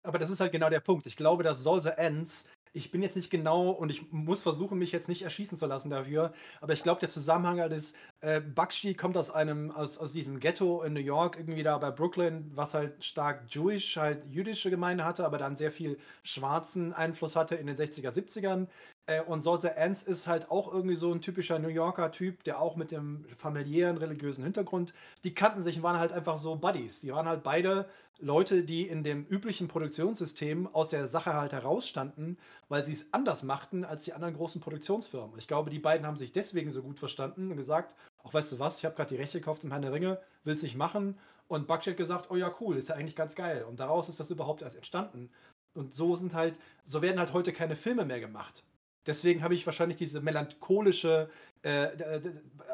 [0.04, 1.06] Aber das ist halt genau der Punkt.
[1.06, 4.80] Ich glaube, dass Soul the Ends, ich bin jetzt nicht genau und ich muss versuchen,
[4.80, 8.40] mich jetzt nicht erschießen zu lassen dafür, aber ich glaube, der Zusammenhang halt ist, äh,
[8.40, 12.50] Bakshi kommt aus einem, aus, aus diesem Ghetto in New York, irgendwie da bei Brooklyn,
[12.56, 17.56] was halt stark Jewish, halt jüdische Gemeinde hatte, aber dann sehr viel schwarzen Einfluss hatte
[17.56, 18.68] in den 60er, 70ern.
[19.06, 22.44] Äh, und Soul the Ends ist halt auch irgendwie so ein typischer New Yorker Typ,
[22.44, 24.94] der auch mit dem familiären, religiösen Hintergrund,
[25.24, 27.02] die kannten sich und waren halt einfach so Buddies.
[27.02, 27.88] Die waren halt beide
[28.20, 32.38] Leute, die in dem üblichen Produktionssystem aus der Sache halt herausstanden,
[32.70, 35.32] weil sie es anders machten als die anderen großen Produktionsfirmen.
[35.34, 38.52] Und ich glaube, die beiden haben sich deswegen so gut verstanden und gesagt, auch weißt
[38.52, 40.78] du was, ich habe gerade die Rechte gekauft zum Herrn der Ringe, will es nicht
[40.78, 41.18] machen.
[41.48, 43.66] Und hat gesagt, oh ja, cool, ist ja eigentlich ganz geil.
[43.66, 45.30] Und daraus ist das überhaupt erst entstanden.
[45.74, 48.64] Und so sind halt, so werden halt heute keine Filme mehr gemacht.
[49.06, 51.30] Deswegen habe ich wahrscheinlich diese melancholische
[51.64, 51.90] äh,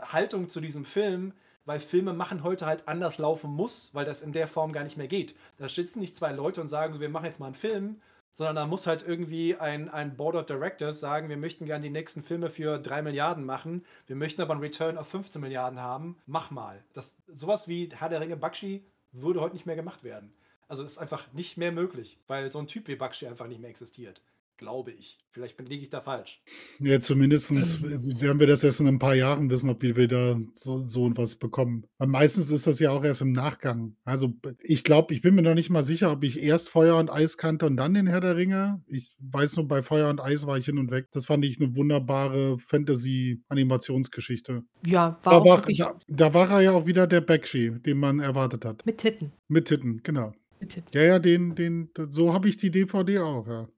[0.01, 1.33] Haltung zu diesem Film,
[1.65, 4.97] weil Filme machen heute halt anders laufen muss, weil das in der Form gar nicht
[4.97, 5.35] mehr geht.
[5.57, 8.01] Da sitzen nicht zwei Leute und sagen so, wir machen jetzt mal einen Film,
[8.31, 11.89] sondern da muss halt irgendwie ein, ein Board of Directors sagen, wir möchten gerne die
[11.89, 16.17] nächsten Filme für 3 Milliarden machen, wir möchten aber einen Return auf 15 Milliarden haben,
[16.25, 16.83] mach mal.
[16.93, 20.33] Das, sowas wie Herr der Ringe Bakshi würde heute nicht mehr gemacht werden.
[20.67, 23.69] Also ist einfach nicht mehr möglich, weil so ein Typ wie Bakshi einfach nicht mehr
[23.69, 24.21] existiert.
[24.57, 25.19] Glaube ich.
[25.29, 26.41] Vielleicht liege ich da falsch.
[26.79, 27.51] Ja, zumindest
[27.83, 31.35] werden wir das erst in ein paar Jahren wissen, ob wir wieder so, so was
[31.35, 31.85] bekommen.
[31.99, 33.95] Weil meistens ist das ja auch erst im Nachgang.
[34.03, 34.33] Also
[34.63, 37.37] ich glaube, ich bin mir noch nicht mal sicher, ob ich erst Feuer und Eis
[37.37, 38.81] kannte und dann den Herr der Ringe.
[38.87, 41.05] Ich weiß nur, bei Feuer und Eis war ich hin und weg.
[41.11, 44.63] Das fand ich eine wunderbare Fantasy-Animationsgeschichte.
[44.87, 47.79] Ja, war Da auch war, wirklich da, da war er ja auch wieder der Bakshi,
[47.79, 48.83] den man erwartet hat.
[48.87, 49.31] mit Titten.
[49.49, 50.33] Mit Titten, genau.
[50.59, 50.89] Mit Titten.
[50.93, 53.69] Ja, ja, den, den, so habe ich die DVD auch, ja.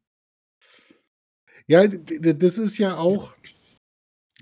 [1.69, 3.35] Ja, das ist ja auch,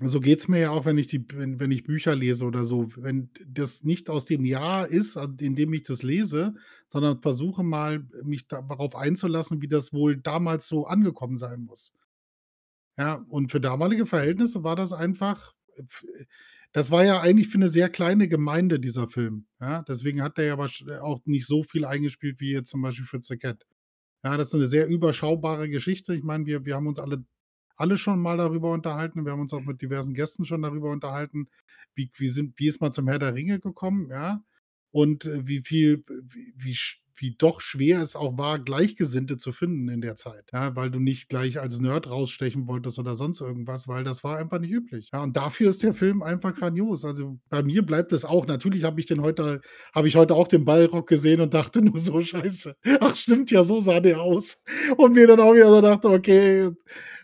[0.00, 2.64] so geht es mir ja auch, wenn ich die, wenn, wenn ich Bücher lese oder
[2.64, 6.54] so, wenn das nicht aus dem Jahr ist, in dem ich das lese,
[6.88, 11.92] sondern versuche mal, mich darauf einzulassen, wie das wohl damals so angekommen sein muss.
[12.96, 15.54] Ja, und für damalige Verhältnisse war das einfach,
[16.72, 19.44] das war ja eigentlich für eine sehr kleine Gemeinde, dieser Film.
[19.60, 23.20] Ja, deswegen hat der ja auch nicht so viel eingespielt wie jetzt zum Beispiel für
[23.22, 23.66] The Cat.
[24.24, 26.14] Ja, das ist eine sehr überschaubare Geschichte.
[26.14, 27.24] Ich meine, wir, wir haben uns alle,
[27.76, 29.24] alle schon mal darüber unterhalten.
[29.24, 31.48] Wir haben uns auch mit diversen Gästen schon darüber unterhalten,
[31.94, 34.42] wie, wie, sind, wie ist man zum Herr der Ringe gekommen, ja.
[34.90, 36.78] Und äh, wie viel, wie, wie,
[37.20, 40.50] wie doch schwer es auch war, Gleichgesinnte zu finden in der Zeit.
[40.52, 44.38] Ja, weil du nicht gleich als Nerd rausstechen wolltest oder sonst irgendwas, weil das war
[44.38, 45.10] einfach nicht üblich.
[45.12, 47.04] Ja, und dafür ist der Film einfach grandios.
[47.04, 48.46] Also bei mir bleibt es auch.
[48.46, 49.60] Natürlich habe ich den heute,
[49.94, 52.74] habe ich heute auch den Ballrock gesehen und dachte nur so, scheiße.
[53.00, 54.62] Ach, stimmt ja, so sah der aus.
[54.96, 56.70] Und mir dann auch wieder so dachte, okay,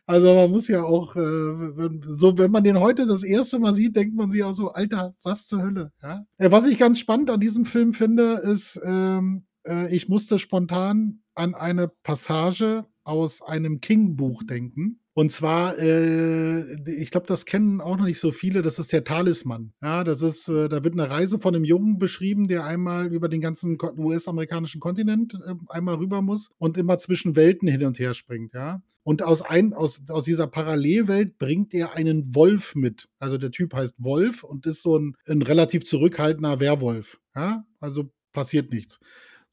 [0.07, 3.75] also man muss ja auch, äh, wenn, so wenn man den heute das erste Mal
[3.75, 5.93] sieht, denkt man sich auch so, Alter, was zur Hölle.
[6.03, 6.27] Ja?
[6.39, 11.55] Was ich ganz spannend an diesem Film finde, ist, ähm, äh, ich musste spontan an
[11.55, 15.01] eine Passage aus einem King-Buch denken.
[15.17, 19.05] Und zwar, äh, ich glaube, das kennen auch noch nicht so viele, das ist der
[19.05, 19.73] Talisman.
[19.81, 23.29] Ja, das ist, äh, da wird eine Reise von einem Jungen beschrieben, der einmal über
[23.29, 28.15] den ganzen US-amerikanischen Kontinent äh, einmal rüber muss und immer zwischen Welten hin und her
[28.15, 28.83] springt, ja.
[29.05, 33.11] Und aus, ein, aus, aus dieser Parallelwelt bringt er einen Wolf mit.
[33.19, 37.21] Also der Typ heißt Wolf und ist so ein, ein relativ zurückhaltender Werwolf.
[37.37, 37.67] Ja?
[37.81, 38.99] Also passiert nichts.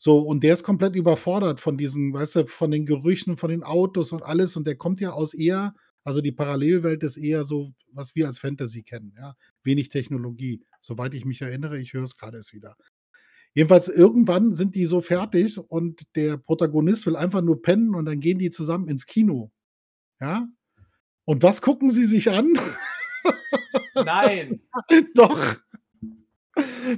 [0.03, 3.61] So, und der ist komplett überfordert von diesen, weißt du, von den Gerüchen, von den
[3.61, 4.57] Autos und alles.
[4.57, 8.39] Und der kommt ja aus eher, also die Parallelwelt ist eher so, was wir als
[8.39, 9.35] Fantasy kennen, ja.
[9.63, 10.63] Wenig Technologie.
[10.79, 12.75] Soweit ich mich erinnere, ich höre es gerade erst wieder.
[13.53, 18.19] Jedenfalls irgendwann sind die so fertig und der Protagonist will einfach nur pennen und dann
[18.19, 19.51] gehen die zusammen ins Kino.
[20.19, 20.47] Ja?
[21.25, 22.57] Und was gucken sie sich an?
[23.93, 24.61] Nein.
[25.13, 25.57] Doch.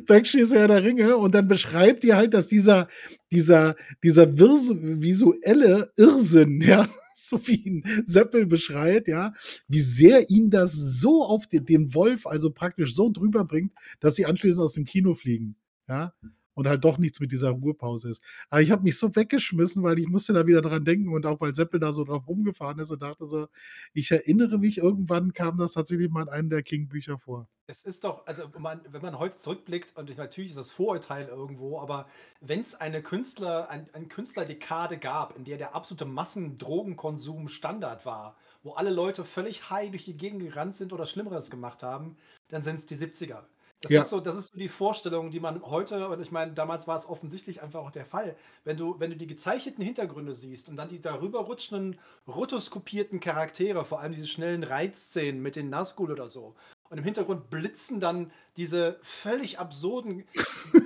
[0.08, 2.88] Backstreet ist ja der Ringe und dann beschreibt ihr halt, dass dieser,
[3.32, 9.34] dieser, dieser visuelle Irrsinn, ja, so wie ihn Seppel beschreibt, ja,
[9.68, 14.16] wie sehr ihn das so auf den, den Wolf, also praktisch so drüber bringt, dass
[14.16, 15.56] sie anschließend aus dem Kino fliegen.
[15.88, 16.14] Ja,
[16.54, 18.22] und halt doch nichts mit dieser Ruhepause ist.
[18.50, 21.42] Aber ich habe mich so weggeschmissen, weil ich musste da wieder dran denken und auch
[21.42, 23.48] weil Seppel da so drauf rumgefahren ist und dachte so,
[23.94, 27.48] ich erinnere mich, irgendwann kam das tatsächlich mal in einem der King-Bücher vor.
[27.66, 31.30] Es ist doch, also man, wenn man heute zurückblickt, und ich, natürlich ist das Vorurteil
[31.30, 32.08] irgendwo, aber
[32.42, 38.36] wenn es eine Künstler, ein, eine Künstlerdekade gab, in der der absolute Massendrogenkonsum Standard war,
[38.64, 42.18] wo alle Leute völlig high durch die Gegend gerannt sind oder Schlimmeres gemacht haben,
[42.50, 43.46] dann sind es die 70er.
[43.84, 44.06] Das Ja.
[44.06, 46.96] ist so das ist so die Vorstellung, die man heute und ich meine, damals war
[46.96, 48.38] es offensichtlich einfach auch der Fall.
[48.64, 53.84] Wenn du wenn du die gezeichneten Hintergründe siehst und dann die darüber rutschenden, rotoskopierten Charaktere,
[53.84, 56.56] vor allem diese schnellen Reitszenen mit den Nazgul oder so.
[56.90, 60.30] Und im Hintergrund blitzen dann diese völlig absurden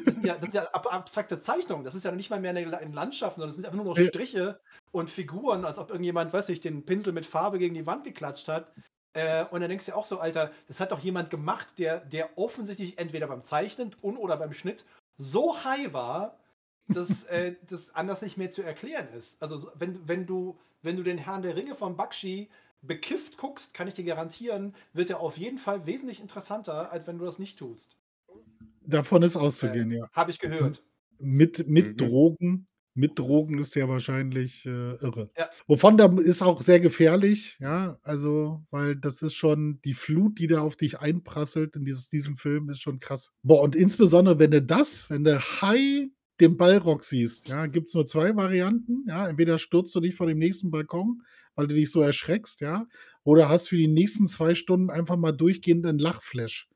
[0.06, 1.84] das sind ja das sind ja ab abstrakte Zeichnungen.
[1.86, 3.86] Das ist ja nicht mal mehr 'ne La 'n Landschaften, sondern das sind einfach nur
[3.86, 4.00] noch.
[4.00, 4.60] Striche
[4.92, 8.48] und Figuren, als ob irgendjemand, weiß ich, den Pinsel mit Farbe gegen die Wand geklatscht
[8.48, 8.74] hat.
[9.18, 12.00] Äh, und dann denkst du dir auch so: „Alter, das hat doch jemand gemacht, der
[12.02, 14.86] der offensichtlich entweder beim Zeichnen und/oder beim Schnitt
[15.18, 16.40] so high war,
[16.92, 20.98] dass, äh, das anders nicht mehr zu erklären ist.“ Also, so wenn wenn du wenn
[20.98, 22.50] du den Herrn der Ringe von Bakshi
[22.82, 27.18] bekifft guckst, kann ich dir garantieren, wird er auf jeden Fall wesentlich interessanter, als wenn
[27.18, 28.00] du das nicht tust.
[28.82, 30.08] Davon ist Äh, auszugehen, ja.
[30.14, 30.84] habe ich gehört.
[31.20, 32.02] mit mit Mhm.
[32.02, 35.30] Drogen mit Drogen ist der wahrscheinlich, äh, irre.
[35.38, 35.50] Ja.
[35.68, 40.48] Wovon da ist auch sehr gefährlich, ja, also, weil das ist schon die Flut, die
[40.48, 43.32] da auf dich einprasselt in dieses diesem Film, ist schon krass.
[43.44, 46.08] Boah, und insbesondere, wenn du das wenn du high
[46.40, 49.28] den Ballrock siehst, ja, gibt's nur 2 Varianten, ja.
[49.30, 51.22] Entweder stürzt du dich von dem nächsten Balkon,
[51.56, 52.88] weil du dich so erschreckst, ja,
[53.24, 56.68] oder hast für die nächsten 2 Stunden einfach mal durchgehend 'n Lachflash.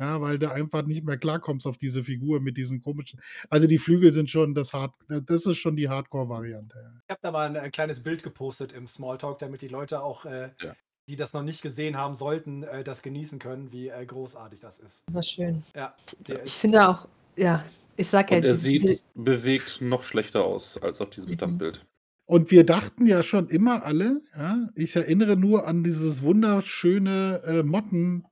[0.00, 3.20] Ja, weil du einfach nicht mehr klarkommst auf diese Figur mit diesen komischen
[3.50, 7.00] also, die Flügel sind schon das Hard das ist schon die Hardcore-Variante, ja.
[7.10, 10.26] Ich habe da mal 'n ein kleines Bild gepostet im Smalltalk, damit die Leute auch,
[10.26, 10.74] äh, Ja.
[11.08, 14.78] die das noch nicht gesehen haben sollten, äh, das genießen können, wie, äh, großartig das
[14.78, 15.04] ist.
[15.12, 15.64] Das ist schön.
[15.74, 17.64] Ja, der Ich finde auch ja,
[17.96, 21.32] ich sage ja, Und er sieht bewegt noch schlechter aus als auf diesem Mhm.
[21.32, 21.86] Standbild.
[22.26, 27.62] Und wir dachten ja schon immer alle, ja ich erinnere nur an dieses wunderschöne, äh,
[27.62, 28.26] Motten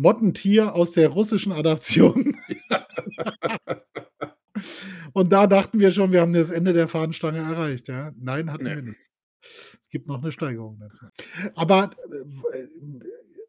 [0.00, 2.36] Mottentier aus der russischen Adaption.
[5.14, 8.12] Und da dachten wir schon, wir haben das Ende der Fahnenstange erreicht, ja.
[8.18, 8.74] Nein, hatten Ne.
[8.74, 9.00] wir nicht.
[9.82, 11.06] Es gibt noch 'ne Steigerung dazu.
[11.54, 11.92] Aber,
[12.54, 12.66] äh,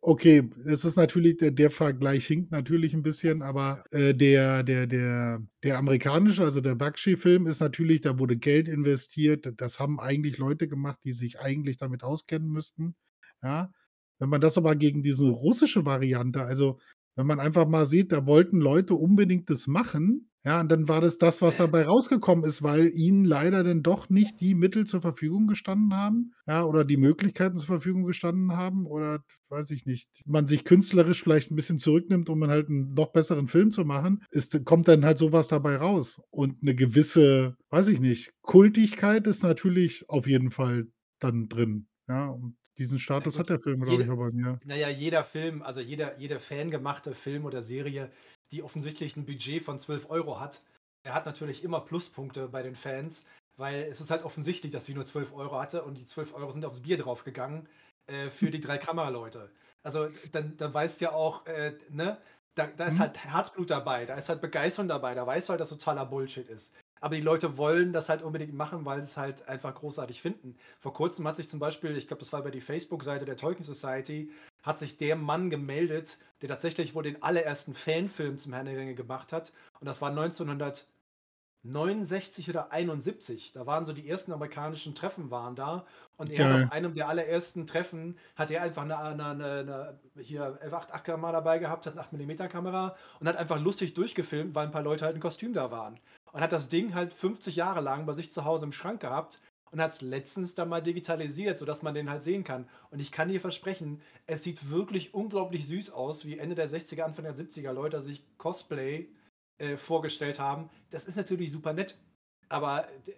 [0.02, 4.88] okay, es ist natürlich der der Vergleich hinkt natürlich 'n bisschen, aber, äh, der der
[4.88, 9.54] der der amerikanische, also der Bakshi-Film ist natürlich da wurde Geld investiert.
[9.58, 12.96] Das haben eigentlich Leute gemacht, die sich eigentlich damit auskennen müssten,
[13.44, 13.72] ja?
[14.22, 16.80] Wenn man das aber gegen diese russische Variante also,
[17.18, 21.02] wenn man einfach mal sieht, da wollten Leute unbedingt das machen, ja, und dann war
[21.02, 25.02] das das, was dabei rausgekommen ist, weil ihnen leider dann doch nicht die Mittel zur
[25.02, 30.08] Verfügung gestanden haben, ja, oder die Möglichkeiten zur Verfügung gestanden haben oder weiß ich nicht,
[30.28, 33.86] man sich künstlerisch vielleicht 'n bisschen zurücknimmt, um dann halt 'n noch besseren Film zu
[33.86, 36.22] machen, ist kommt dann halt so was dabei raus.
[36.32, 40.88] Und 'ne gewisse, weiß ich nicht, Kultigkeit ist natürlich auf jeden Fall
[41.20, 42.28] dann drin, ja?
[42.30, 44.60] Und diesen Status hat der Film, glaube ich, bei mir.
[44.64, 48.12] na ja, jeder Film, also jeder jeder fangemachte Film oder Serie,
[48.52, 50.62] die offensichtlich 'n Budget von 12 € hat,
[51.04, 53.26] er hat natürlich immer Pluspunkte bei den Fans,
[53.58, 56.52] weil es ist halt offensichtlich, dass sie nur 12 Euro hatte und die 12 Euro
[56.52, 57.68] sind aufs Bier draufgegangen
[58.08, 59.52] äh, für die drei Kameraleute.
[59.84, 62.22] Also dann, dann weißt du ja auch, äh, ne,
[62.56, 63.00] da, da ist Mhm.
[63.00, 66.48] halt Herzblut dabei, da ist halt Begeisterung dabei, da weißt du halt, dass totaler Bullshit
[66.50, 66.74] ist.
[67.02, 70.56] Aber die Leute wollen das halt unbedingt machen, weil sie es halt einfach großartig finden.
[70.80, 73.64] Vor kurzem hat sich zum Beispiel, ich glaube, das war über die Facebook-Seite der Tolkien
[73.64, 74.30] Society,
[74.62, 78.94] hat sich der Mann gemeldet, der tatsächlich wohl den allerersten Fanfilm zum Herrn der Ringe
[78.94, 79.52] gemacht hat.
[79.80, 83.52] Und das war 1969 oder 71.
[83.52, 85.88] Da waren so die ersten amerikanischen Treffen waren da.
[86.18, 86.66] Und er Geil.
[86.66, 91.58] auf einem der allerersten Treffen, hat er einfach eine, eine, eine, eine hier F8-Kamera dabei
[91.58, 95.16] gehabt, hat eine 8mm Kamera und hat einfach lustig durchgefilmt, weil ein paar Leute halt
[95.16, 96.00] in Kostüm da waren.
[96.32, 99.40] Und hat das Ding halt 50 Jahre lang bei sich zu Hause im Schrank gehabt
[99.72, 102.68] und hat es letztens dann mal digitalisiert, sodass man den halt sehen kann.
[102.90, 107.02] Und ich kann dir versprechen, es sieht wirklich unglaublich süß aus, wie Ende der 60er,
[107.02, 109.10] Anfang der 70er Leute sich Cosplay
[109.58, 110.70] äh, vorgestellt haben.
[110.90, 111.98] Das ist natürlich super nett,
[112.50, 113.14] aber äh,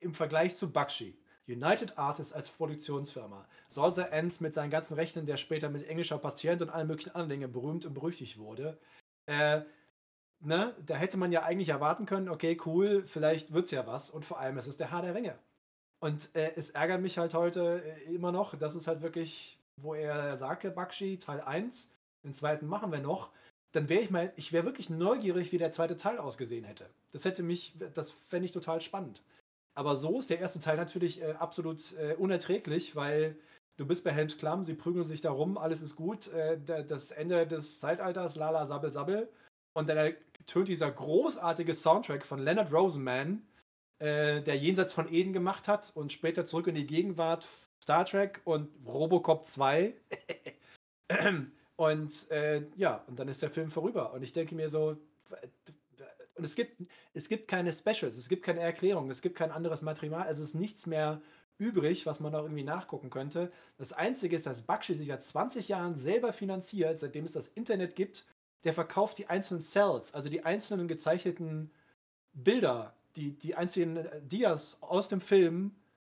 [0.00, 5.36] im Vergleich zu Bakshi, United Artists als Produktionsfirma, Salsa Ends mit seinen ganzen Rechten, der
[5.36, 8.78] später mit englischer Patient und allen möglichen anderen Dingen berühmt und berüchtigt wurde,
[9.26, 9.62] äh,
[10.40, 14.10] ne, da hätte man ja eigentlich erwarten können, okay, cool, vielleicht wird's ja was.
[14.10, 15.38] Und vor allem, es ist der Haar der Ringe.
[16.00, 19.94] Und äh, es ärgert mich halt heute äh, immer noch, dass es halt wirklich, wo
[19.94, 21.90] er sagte, Bakshi, Teil 1,
[22.24, 23.30] den zweiten machen wir noch,
[23.72, 26.88] dann wäre ich mal, ich wäre wirklich neugierig, wie der zweite Teil ausgesehen hätte.
[27.12, 29.22] Das hätte mich, das fände ich total spannend.
[29.74, 33.36] Aber so ist der erste Teil natürlich äh, absolut äh, unerträglich, weil
[33.76, 36.82] du bist bei Helms Klamm, sie prügeln sich da rum, alles ist gut, äh, da-
[36.82, 39.28] das Ende des Zeitalters, lala, sabbel, sabbel.
[39.76, 40.14] Und dann
[40.46, 43.46] tönt dieser großartige Soundtrack von Leonard Rosenman,
[43.98, 47.46] äh, der Jenseits von Eden gemacht hat und später zurück in die Gegenwart,
[47.82, 49.92] Star Trek und Robocop 2.
[51.76, 54.14] und äh, ja, und dann ist der Film vorüber.
[54.14, 54.96] Und ich denke mir so,
[56.36, 59.82] und es gibt, es gibt keine Specials, es gibt keine Erklärung, es gibt kein anderes
[59.82, 61.20] Material, es ist nichts mehr
[61.58, 63.52] übrig, was man noch irgendwie nachgucken könnte.
[63.76, 67.94] Das Einzige ist, dass Bakshi sich seit 20 Jahren selber finanziert, seitdem es das Internet
[67.94, 68.24] gibt.
[68.66, 71.70] Der verkauft die einzelnen Cells, also die einzelnen gezeichneten
[72.32, 75.70] Bilder, die, die einzelnen äh, Dias aus dem Film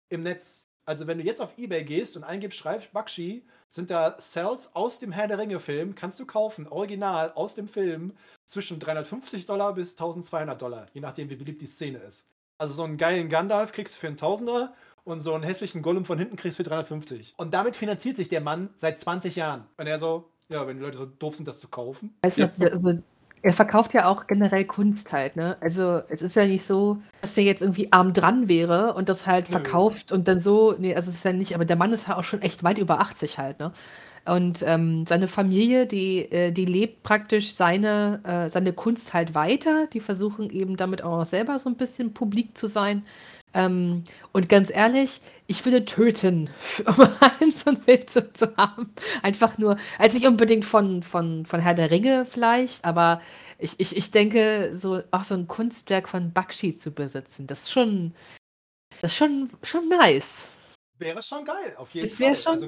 [0.09, 0.67] im Netz.
[0.85, 4.99] Also wenn du jetzt auf Ebay gehst und eingibst, schreibst Bakshi, sind da Cells aus
[4.99, 8.15] dem Herr der Ringe-Film, kannst du kaufen, original aus dem Film,
[8.47, 12.27] zwischen 350 Dollar bis 1200 Dollar, je nachdem, wie beliebt die Szene ist.
[12.59, 14.75] Also so einen geilen Gandalf kriegst du für einen Tausender
[15.05, 17.35] und so einen hässlichen Gollum von hinten kriegst du für 350.
[17.37, 19.69] Und damit finanziert sich der Mann seit 20 Jahren.
[19.77, 22.15] Und er so, ja, wenn die Leute so doof sind, das zu kaufen.
[22.25, 22.47] Ja.
[22.47, 22.99] nicht, also,
[23.43, 25.57] er verkauft ja auch generell Kunst halt, ne?
[25.61, 29.27] Also es ist ja nicht so, dass der jetzt irgendwie arm dran wäre und das
[29.27, 29.53] halt Nö.
[29.53, 32.19] verkauft und dann so, nee, also es ist ja nicht, aber der Mann ist ja
[32.19, 33.73] auch schon echt weit über 80 halt, ne?
[34.27, 39.87] Und ähm, seine Familie, die, äh, die lebt praktisch seine, äh, seine Kunst halt weiter.
[39.87, 43.05] Die versuchen eben damit auch selber so ein bisschen publik zu sein.
[43.53, 46.51] Ähm, und ganz ehrlich, ich würde töten,
[46.87, 47.09] um
[47.41, 48.95] ein so ein Bild zu, zu haben.
[49.23, 53.21] Einfach nur, also nicht unbedingt von, von, von Herr der Ringe vielleicht, aber
[53.59, 57.73] ich, ich, ich denke, so auch so ein Kunstwerk von Bakshi zu besitzen, das ist
[57.73, 58.15] schon,
[59.03, 60.49] das ist schon, schon nice.
[60.99, 62.29] Wäre schon geil, auf jeden Es Fall.
[62.29, 62.67] wär schon- Also,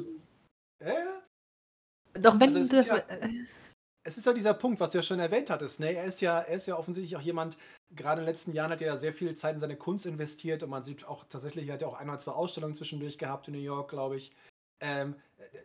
[0.81, 3.29] äh, Doch wenn Also das, ja- äh,
[4.05, 5.81] es ist ja dieser Punkt, was du ja schon erwähnt hattest.
[5.81, 5.93] Ne?
[5.93, 7.57] Er, ist ja, er ist ja offensichtlich auch jemand,
[7.95, 10.63] gerade in den letzten Jahren hat er ja sehr viel Zeit in seine Kunst investiert
[10.63, 13.49] und man sieht auch tatsächlich, er hat ja auch ein oder zwei Ausstellungen zwischendurch gehabt
[13.49, 14.33] in New York, glaube ich.
[14.81, 15.59] Ähm, äh,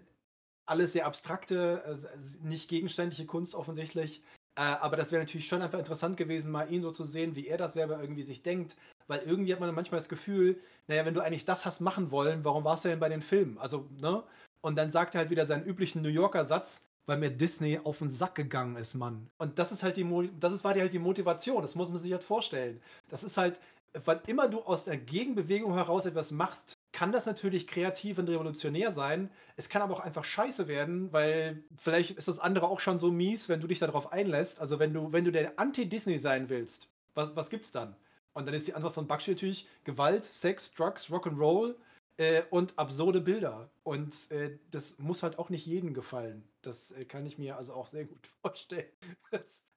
[0.66, 4.22] alles sehr abstrakte, äh, nicht gegenständliche Kunst offensichtlich.
[4.56, 7.48] Äh, aber das wäre natürlich schon einfach interessant gewesen, mal ihn so zu sehen, wie
[7.48, 8.76] er das selber irgendwie sich denkt.
[9.08, 12.44] Weil irgendwie hat man manchmal das Gefühl, naja, wenn du eigentlich das hast machen wollen,
[12.44, 13.58] warum warst du denn bei den Filmen?
[13.58, 14.24] Also, ne?
[14.62, 18.00] Und dann sagt er halt wieder seinen üblichen New Yorker Satz, weil mir Disney auf
[18.00, 19.28] den Sack gegangen ist, Mann.
[19.40, 20.06] Und das ist halt die,
[20.40, 22.80] das ist, war die halt die Motivation, das muss man sich halt vorstellen.
[23.10, 23.60] Das ist halt,
[24.06, 28.92] wann immer du aus der Gegenbewegung heraus etwas machst, kann das natürlich kreativ und revolutionär
[28.92, 29.30] sein.
[29.56, 33.12] Es kann aber auch einfach scheiße werden, weil vielleicht ist das andere auch schon so
[33.12, 34.60] mies, wenn du dich darauf einlässt.
[34.60, 37.96] Also wenn du, wenn du der Anti-Disney sein willst, was, was gibt's dann?
[38.34, 41.76] Und dann ist die Antwort von Bakshi natürlich Gewalt, Sex, Drugs, Rock'n'Roll
[42.18, 43.70] äh, und absurde Bilder.
[43.84, 46.44] Und äh, das muss halt auch nicht jedem gefallen.
[46.68, 48.92] Das äh, kann ich mir also auch sehr gut vorstellen.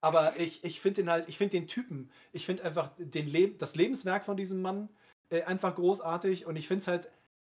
[0.00, 3.58] Aber ich, ich finde den halt, ich finde den Typen, ich finde einfach den Leb
[3.60, 4.88] das Lebenswerk von diesem Mann
[5.30, 7.10] äh, einfach großartig und ich finde es halt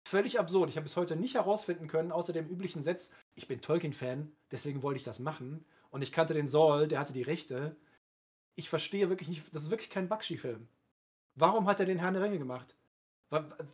[0.03, 0.69] völlig absurd.
[0.69, 4.83] Ich habe bis heute nicht herausfinden können, außer dem üblichen Satz, ich bin Tolkien-Fan, deswegen
[4.83, 5.65] wollte ich das machen.
[5.91, 7.75] Und ich kannte den Saul, der hatte die Rechte.
[8.55, 10.67] Ich verstehe wirklich nicht, das ist wirklich kein Bakshi-Film.
[11.35, 12.75] Warum hat er den Herrn der Ringe gemacht?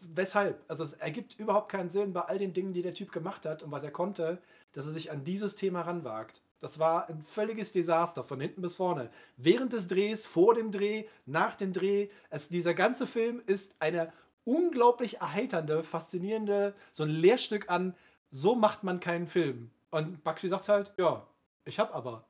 [0.01, 0.64] Weshalb?
[0.68, 3.64] Also es ergibt überhaupt keinen Sinn bei all den Dingen, die der Typ gemacht hat
[3.64, 4.39] und was er konnte,
[4.74, 6.43] dass er sich an dieses Thema ranwagt.
[6.59, 9.09] Das war ein völliges Desaster von hinten bis vorne.
[9.38, 12.09] Während des Drehs, vor dem Dreh, nach dem Dreh.
[12.30, 14.11] Es, dieser ganze Film ist eine
[14.43, 17.95] unglaublich erheiternde, faszinierende, so ein Lehrstück an,
[18.32, 19.70] so macht man keinen Film.
[19.91, 21.28] Und Bakshi sagt halt, ja,
[21.65, 22.26] ich hab aber.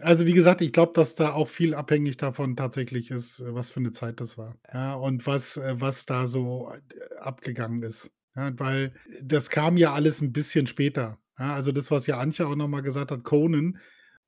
[0.00, 3.80] Also wie gesagt, ich glaube, dass da auch viel abhängig davon tatsächlich ist, was für
[3.80, 4.56] eine Zeit das war.
[4.72, 8.10] Ja, und was, äh, was da so äh, abgegangen ist.
[8.34, 11.18] Ja, weil das kam ja alles ein bisschen später.
[11.38, 13.78] Ja, also das, was ja Antje auch nochmal gesagt hat, Conan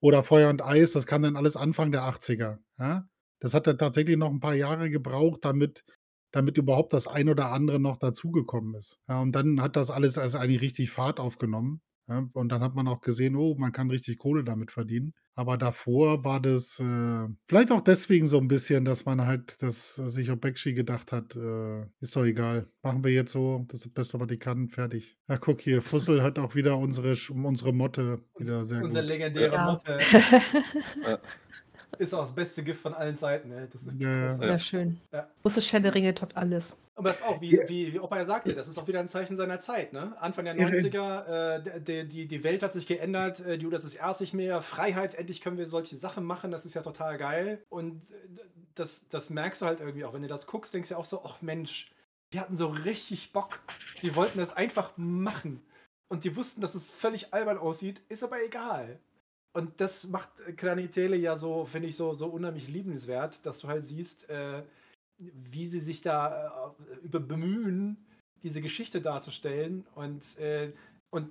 [0.01, 2.59] oder Feuer und Eis, das kam dann alles Anfang der 80er.
[2.79, 3.09] Ja?
[3.41, 5.85] Das hat dann tatsächlich noch ein paar Jahre gebraucht, damit,
[6.33, 8.99] damit überhaupt das ein oder andere noch dazugekommen ist.
[9.09, 11.81] Ja, und dann hat das alles also eigentlich richtig Fahrt aufgenommen.
[12.09, 12.29] Ja?
[12.33, 15.15] Und dann hat man auch gesehen, oh, man kann richtig Kohle damit verdienen.
[15.35, 19.95] Aber davor war das äh, vielleicht auch deswegen so ein bisschen, dass man halt, dass
[19.95, 23.95] sich Obekshi gedacht hat, äh, ist doch egal, machen wir jetzt so, das ist das
[23.95, 25.17] Beste, was ich kann, fertig.
[25.29, 29.13] Ja, guck hier, Fussel hat auch wieder unsere, unsere Motte wieder sehr Unsere gut.
[29.13, 29.65] legendäre Ja.
[29.65, 29.99] Motte
[31.99, 33.49] ist auch das beste Gift von allen Seiten.
[33.49, 33.69] Ne?
[33.71, 34.59] Das ist Ja, ja.
[34.59, 35.01] schön.
[35.13, 35.29] Ja.
[35.45, 36.77] Russisch Herr der Ringe toppt alles.
[36.99, 39.07] Aber das ist auch, wie, wie, wie Opa ja sagte, das ist auch wieder ein
[39.07, 39.93] Zeichen seiner Zeit.
[39.93, 40.21] Ne?
[40.21, 44.17] Anfang der Ja, 90er, äh, die, die, die Welt hat sich geändert, äh, die UdSSR
[44.19, 47.63] nicht mehr, Freiheit, endlich können wir solche Sachen machen, das ist ja total geil.
[47.69, 48.15] Und äh,
[48.75, 51.23] das, das merkst du halt irgendwie auch, wenn du das guckst, denkst du auch so,
[51.25, 51.93] ach Mensch,
[52.33, 53.61] die hatten so richtig Bock.
[54.03, 55.63] Die wollten das einfach machen.
[56.09, 58.99] Und die wussten, dass es völlig albern aussieht, ist aber egal.
[59.53, 63.61] Und das macht äh, Kleine Tele ja so, finde ich, so, so unheimlich liebenswert, dass
[63.61, 64.63] du halt siehst, äh,
[65.19, 67.97] wie sie sich da äh, über bemühen,
[68.43, 69.87] diese Geschichte darzustellen.
[69.95, 70.73] Und, äh,
[71.11, 71.31] und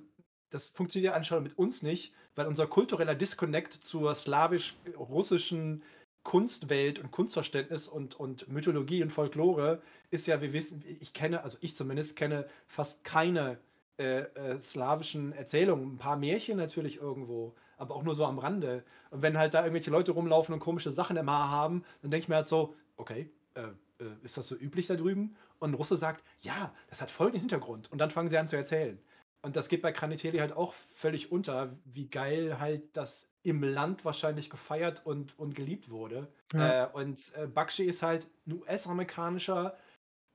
[0.50, 5.82] das funktioniert anscheinend mit uns nicht, weil unser kultureller Disconnect zur slawisch-russischen
[6.22, 9.80] Kunstwelt und Kunstverständnis und, und Mythologie und Folklore
[10.10, 13.58] ist ja, wir wissen, ich kenne, also ich zumindest kenne fast keine
[13.98, 15.94] äh, äh, slawischen Erzählungen.
[15.94, 18.84] Ein paar Märchen natürlich irgendwo, aber auch nur so am Rande.
[19.10, 22.24] Und wenn halt da irgendwelche Leute rumlaufen und komische Sachen im Haar haben, dann denke
[22.24, 25.36] ich mir halt so, okay, äh, äh, ist das so üblich da drüben?
[25.58, 27.90] Und ein Russe sagt, ja, das hat folgenden Hintergrund.
[27.90, 28.98] Und dann fangen sie an zu erzählen.
[29.42, 34.04] Und das geht bei Kraniteli halt auch völlig unter, wie geil halt das im Land
[34.04, 36.28] wahrscheinlich gefeiert und, und geliebt wurde.
[36.52, 36.84] Ja.
[36.84, 39.76] Äh, und äh, Bakshi ist halt ein US-amerikanischer,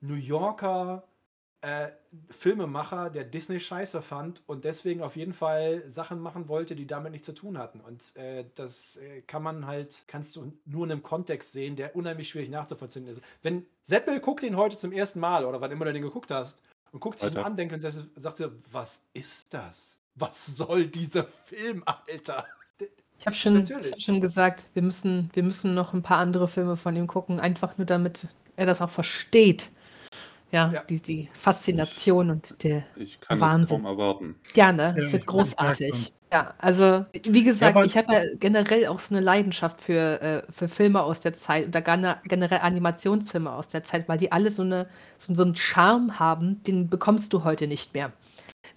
[0.00, 1.06] New Yorker
[1.64, 1.90] äh,
[2.30, 7.12] Filmemacher, der Disney scheiße fand und deswegen auf jeden Fall Sachen machen wollte, die damit
[7.12, 7.80] nichts zu tun hatten.
[7.80, 11.96] Und äh, das äh, kann man halt, kannst du nur in einem Kontext sehen, der
[11.96, 13.22] unheimlich schwierig nachzuvollziehen ist.
[13.42, 16.60] Wenn Seppel guckt den heute zum ersten Mal oder wann immer du den geguckt hast
[16.92, 19.98] und guckt sich ihn an, denkt und sagt- er, was ist das?
[20.16, 22.44] Was soll dieser Film, Alter?
[23.18, 26.46] Ich habe schon, ich hab schon gesagt, wir müssen, wir müssen noch ein paar andere
[26.46, 29.70] Filme von ihm gucken, einfach nur damit er das auch versteht.
[30.54, 30.82] Ja, Ja.
[30.88, 33.82] Die, die Faszination und der Ich kann es Wahnsinn.
[33.82, 34.36] kaum erwarten.
[34.52, 35.88] Gerne, es Ja, wird ich- großartig.
[35.88, 40.20] ich Ja, also wie gesagt, aber- ich habe ja generell auch so eine Leidenschaft für,
[40.20, 44.32] äh, für Filme aus der Zeit oder gene- generell Animationsfilme aus der Zeit, weil die
[44.32, 48.10] alle so, eine, so, so einen Charme haben, den bekommst du heute nicht mehr.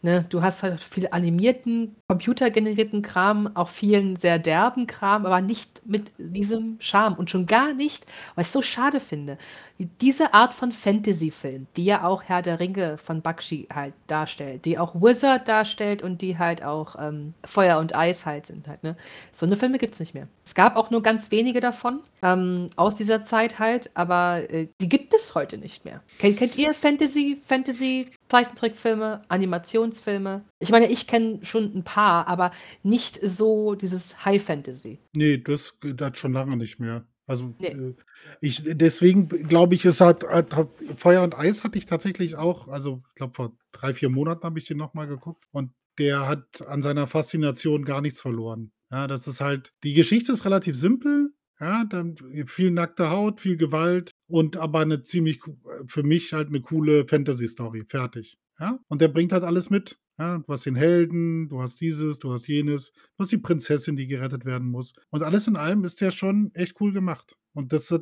[0.02, 5.82] Ne, du hast halt viel animierten, computergenerierten Kram, auch vielen sehr derben Kram, aber nicht
[5.86, 9.38] mit diesem Charme und schon gar nicht, weil ich es so schade finde.
[9.80, 14.66] Die- Diese Art von Fantasy-Film, die ja auch Herr der Ringe von Bakshi halt darstellt,
[14.66, 18.84] die auch Wizard darstellt und die halt auch ähm, Feuer und Eis halt sind halt,
[18.84, 18.96] ne?
[19.36, 20.28] So eine Filme gibt es nicht mehr.
[20.44, 24.90] Es gab auch nur ganz wenige davon ähm, aus dieser Zeit halt, aber äh, die
[24.90, 26.02] gibt es heute nicht mehr.
[26.20, 30.46] Kennt, kennt ihr Fantasy, Fantasy, Zeichentrickfilme, Animationsfilme?
[30.60, 32.52] Ich meine, ich kenne schon ein paar, aber
[32.84, 35.00] nicht so dieses High Fantasy.
[35.16, 37.06] Nee, das, das schon lange nicht mehr.
[37.26, 37.68] Also Nee.
[37.68, 37.96] äh,
[38.40, 42.68] ich deswegen glaube ich, es hat, hat, hat Feuer und Eis hatte ich tatsächlich auch,
[42.70, 46.66] also ich glaube vor drei, vier Monaten habe ich den nochmal geguckt und der hat
[46.68, 48.72] an seiner Faszination gar nichts verloren.
[48.92, 52.16] Ja, das ist halt, die Geschichte ist relativ simpel, ja, dann
[52.46, 55.58] viel nackte Haut, viel Gewalt und aber eine ziemlich, co-
[55.88, 57.86] für mich halt eine coole Fantasy-Story.
[57.88, 58.38] Fertig.
[58.60, 60.00] Ja, und der bringt halt alles mit.
[60.20, 63.96] Ja, du hast den Helden, du hast dieses, du hast jenes, du hast die Prinzessin,
[63.96, 64.94] die gerettet werden muss.
[65.12, 67.38] Und alles in allem ist der schon echt cool gemacht.
[67.54, 68.02] Und das hat,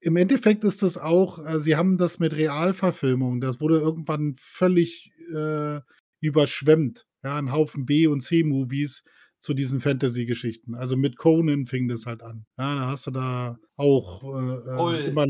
[0.00, 5.10] im Endeffekt ist das auch, äh, sie haben das mit Realverfilmung, das wurde irgendwann völlig
[5.34, 5.80] äh,
[6.20, 7.06] überschwemmt.
[7.24, 9.02] Ja, ein Haufen B- und C-Movies
[9.40, 10.74] zu diesen Fantasy-Geschichten.
[10.74, 12.46] Also mit Conan fing das halt an.
[12.58, 15.02] Ja, da hast du da auch äh, Krull.
[15.04, 15.26] äh, immer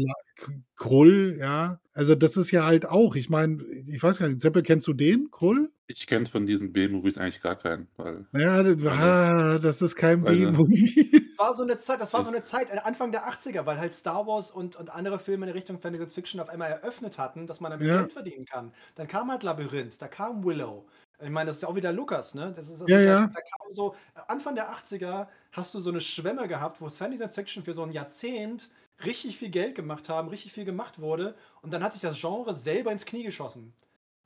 [0.77, 1.81] Krull, ja.
[1.93, 4.93] Also das ist ja halt auch, ich meine, ich weiß gar nicht, Seppel, kennst du
[4.95, 5.73] den, Krull?
[5.91, 10.23] Ich kenne von diesen B-Movies eigentlich gar keinen, weil Ja, meine ah, das ist kein
[10.23, 11.29] meine B-Movie.
[11.39, 13.95] War so 'ne Zeit das war so 'ne Zeit, äh, Anfang der 80er, weil halt
[13.95, 17.47] Star Wars und und andere Filme in Richtung Fantasy Science Fiction auf einmal eröffnet hatten,
[17.47, 18.09] dass man damit Ja.
[18.09, 18.73] Geld verdienen kann.
[18.97, 20.87] Dann kam halt Labyrinth, da kam Willow.
[21.21, 22.53] Ich meine, das ist ja auch wieder Lucas, ne?
[22.55, 23.31] Das ist also Ja, da ja.
[23.33, 23.97] da kam so
[24.29, 27.83] Anfang der 80er hast du so 'ne Schwemme gehabt, wo's Fantasy Science Fiction für so
[27.83, 28.71] 'n Jahrzehnt
[29.05, 32.55] richtig viel Geld gemacht haben, richtig viel gemacht wurde und dann hat sich das Genre
[32.55, 33.75] selber ins Knie geschossen.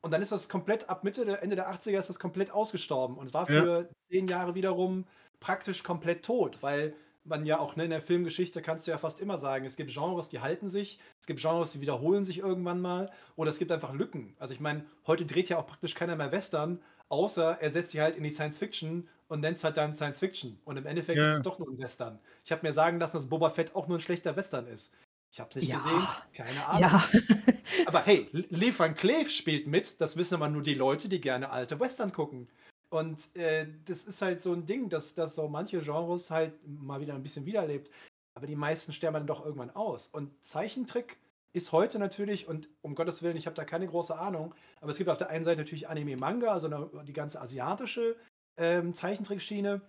[0.03, 3.17] Und dann ist das komplett ab Mitte der Ende der 80er ist das komplett ausgestorben
[3.17, 3.63] und es war Ja.
[3.63, 5.07] für 10 Jahre wiederum
[5.41, 6.95] praktisch komplett tot, weil
[7.25, 9.91] man ja auch, ne, in der Filmgeschichte kannst du ja fast immer sagen, es gibt
[9.93, 13.71] Genres, die halten sich, es gibt Genres, die wiederholen sich irgendwann mal oder es gibt
[13.73, 14.35] einfach Lücken.
[14.39, 18.01] Also, ich meine, heute dreht ja auch praktisch keiner mehr Western, außer er setzt sie
[18.01, 21.31] halt in die Science Fiction und nennt's halt dann Science Fiction und im Endeffekt ist
[21.31, 21.35] Ja.
[21.35, 22.21] es doch nur 'n Western.
[22.45, 24.93] Ich habe mir sagen lassen, dass Boba Fett auch nur 'n schlechter Western ist.
[25.31, 25.71] Ich habe es nicht Ja.
[25.71, 26.91] gesehen, keine Ahnung.
[26.91, 27.09] Ja.
[27.85, 31.51] Aber hey, Lee Van Cleef spielt mit, das wissen aber nur die Leute, die gerne
[31.51, 32.49] alte Western gucken.
[32.93, 37.01] Und, äh, das ist halt so 'n Ding, dass dass so manche Genres halt mal
[37.01, 37.91] wieder 'n bisschen wiederlebt,
[38.35, 40.09] aber die meisten sterben dann doch irgendwann aus.
[40.09, 41.19] Und Zeichentrick
[41.55, 44.99] ist heute natürlich und um Gottes Willen, ich habe da keine große Ahnung, aber es
[44.99, 46.69] gibt auf der einen Seite natürlich Anime, Manga, also
[47.05, 48.15] die ganze asiatische,
[48.59, 49.81] ähm, Zeichentrickschiene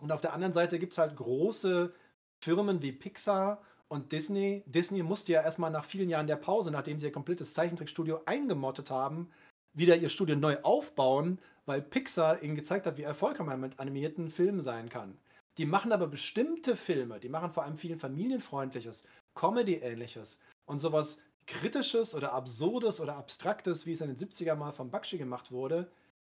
[0.00, 1.94] und auf der anderen Seite gibt's halt große
[2.42, 4.64] Firmen wie Pixar und Disney.
[4.66, 8.22] Disney musste ja erst mal nach vielen Jahren der Pause, nachdem sie ihr komplettes Zeichentrickstudio
[8.26, 9.30] eingemottet haben,
[9.72, 11.38] wieder ihr Studio neu aufbauen,
[11.70, 15.16] weil Pixar ihnen gezeigt hat, wie erfolgreich man mit animierten Filmen sein kann.
[15.56, 19.04] Die machen aber bestimmte Filme, die machen vor allem viel familienfreundliches,
[19.36, 24.72] Comedy-ähnliches und so was Kritisches oder Absurdes oder Abstraktes, wie es in den 70er mal
[24.72, 25.88] von Bakshi gemacht wurde,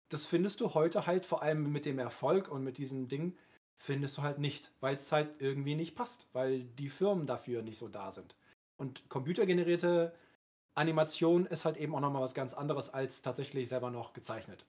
[0.07, 3.35] das findest du heute halt vor allem mit dem Erfolg und mit diesem Ding
[3.75, 7.89] findest du halt nicht, weil's halt irgendwie nicht passt, weil die Firmen dafür nicht so
[7.89, 8.37] da sind.
[8.77, 10.13] Und computergenerierte
[10.75, 14.65] Animation ist halt eben auch noch mal was ganz anderes als tatsächlich selber noch gezeichnet.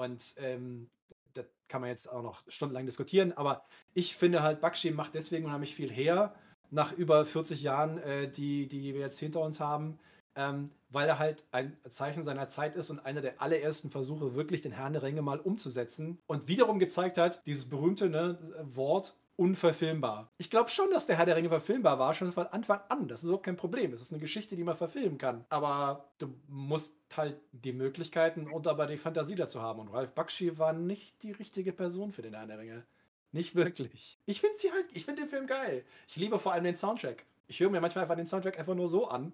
[0.00, 0.88] Und, ähm,
[1.34, 5.44] das kann man jetzt auch noch stundenlang diskutieren, aber ich finde halt, Bakshi macht deswegen
[5.44, 6.34] unheimlich viel her,
[6.70, 9.98] nach über 40 Jahren, äh, die die wir jetzt hinter uns haben,
[10.36, 14.62] ähm, weil er halt ein Zeichen seiner Zeit ist und einer der allerersten Versuche, wirklich
[14.62, 20.30] den Herrn der Ringe mal umzusetzen und wiederum gezeigt hat, dieses berühmte, ne, Wort unverfilmbar.
[20.38, 23.08] Ich glaube schon, dass der Herr der Ringe verfilmbar war, schon von Anfang an.
[23.08, 23.92] Das ist überhaupt kein Problem.
[23.94, 25.44] Es ist 'ne Geschichte, die man verfilmen kann.
[25.48, 29.80] Aber du musst halt die Möglichkeiten und aber die Fantasie dazu haben.
[29.80, 32.84] Und Ralph Bakshi war nicht die richtige Person für den Herrn der Ringe.
[33.32, 34.18] Nicht wirklich.
[34.26, 35.84] Ich finde sie halt ich finde den Film geil.
[36.08, 37.24] Ich liebe vor allem den Soundtrack.
[37.46, 39.32] Ich höre mir manchmal einfach den Soundtrack einfach nur so an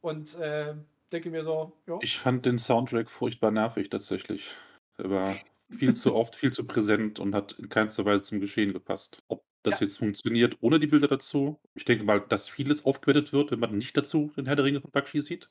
[0.00, 0.74] und, äh,
[1.12, 4.56] denke mir so: „Ja.“ Ich fand den Soundtrack furchtbar nervig tatsächlich.
[4.98, 5.34] Er war
[5.70, 9.22] viel zu oft, viel zu präsent und hat in keinster Weise zum Geschehen gepasst.
[9.28, 9.86] Ob das Ja.
[9.86, 13.76] jetzt funktioniert ohne die Bilder dazu ich denke mal, dass vieles aufgewertet wird, wenn man
[13.76, 15.48] nicht dazu den Herr der Ringe von Bakshi sieht.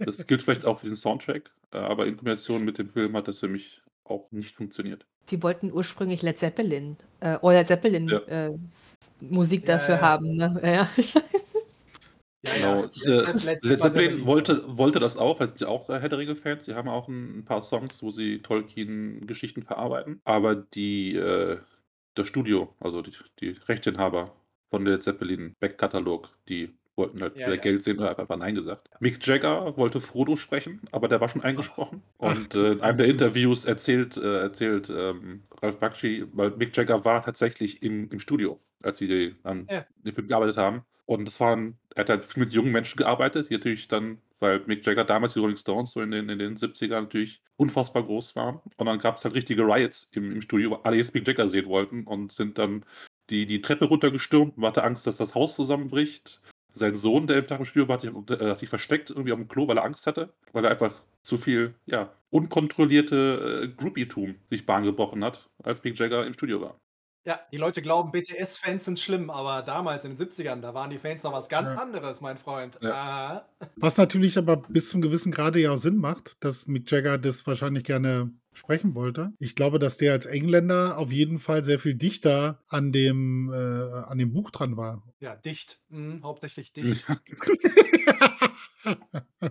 [0.00, 3.38] Das gilt vielleicht auch für den Soundtrack, aber in Kombination mit dem Film hat das
[3.38, 5.06] für mich auch nicht funktioniert.
[5.30, 8.18] Die wollten ursprünglich Led Zeppelin äh, oder Zeppelin, Ja.
[8.26, 8.58] äh,
[9.20, 10.00] Musik dafür ja.
[10.02, 10.88] haben, ne?
[12.46, 12.84] Ja, Genau.
[12.94, 13.10] ja.
[13.22, 13.28] Äh,
[13.62, 16.64] Led Zeppelin wollte wollte das auch, weil sind ja auch, Herr der Ringe-Fans.
[16.64, 20.20] Sie haben auch 'n 'n paar Songs, wo sie Tolkien-Geschichten verarbeiten.
[20.26, 21.58] Aber die, äh
[22.14, 24.34] das Studio, also die die Rechteinhaber
[24.70, 27.62] von Led Zeppelin Backkatalog, die wollten halt Ja, ja.
[27.62, 28.88] Geld sehen haben einfach nein gesagt.
[29.00, 32.02] Mick Jagger wollte Frodo sprechen, aber der war schon eingesprochen.
[32.20, 33.08] Und, äh, in einem der.
[33.10, 38.58] Interviews erzählt äh, erzählt, ähm, Ralph Bakshi weil Mick Jagger war tatsächlich im im Studio,
[38.82, 39.86] als sie an Ja.
[39.98, 40.86] dem Film gearbeitet haben.
[41.06, 44.60] Und das waren er hat halt viel mit jungen Menschen gearbeitet, die natürlich dann weil
[44.66, 48.36] Mick Jagger damals die Rolling Stones so in den in den 70ern natürlich unfassbar groß
[48.36, 48.60] waren.
[48.76, 51.66] Und dann gab's halt richtige Riots im im Studio, wo alle jetzt Mick Jagger sehen
[51.66, 52.84] wollten und sind dann
[53.30, 56.40] die die Treppe runtergestürmt und hatte Angst, dass das Haus zusammenbricht.
[56.74, 59.32] Sein Sohn, der im Tag im Studio war, hat sich äh, hat sich versteckt irgendwie
[59.32, 64.36] aufm Klo, weil er Angst hatte, weil er einfach zu viel, ja, unkontrollierte, äh, Groupie-tum
[64.50, 66.78] sich Bahn gebrochen hat, als Mick Jagger im Studio war.
[67.26, 70.98] Ja, die Leute glauben, BTS-Fans sind schlimm, aber damals in den 70ern, da waren die
[70.98, 71.78] Fans noch was ganz Ja.
[71.78, 72.78] anderes, mein Freund.
[72.80, 73.48] Ja.
[73.74, 77.44] Was natürlich aber bis zum gewissen Grade ja auch Sinn macht, dass Mick Jagger das
[77.44, 79.32] wahrscheinlich gerne sprechen wollte.
[79.40, 83.56] Ich glaube, dass der als Engländer auf jeden Fall sehr viel dichter an dem äh,
[83.56, 85.02] an dem Buch dran war.
[85.18, 85.80] Ja, dicht.
[85.88, 87.04] Mhm, hauptsächlich dicht.
[87.08, 87.20] Ja,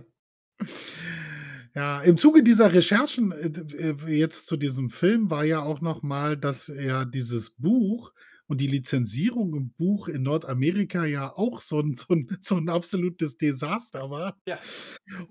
[2.04, 6.34] im Zuge dieser Recherchen, äh, äh, jetzt zu diesem Film war ja auch noch mal,
[6.38, 8.14] dass ja dieses Buch
[8.46, 12.70] und die Lizenzierung im Buch in Nordamerika ja auch so 'n so 'n so 'n
[12.70, 14.38] absolutes Desaster war.
[14.48, 14.60] Ja.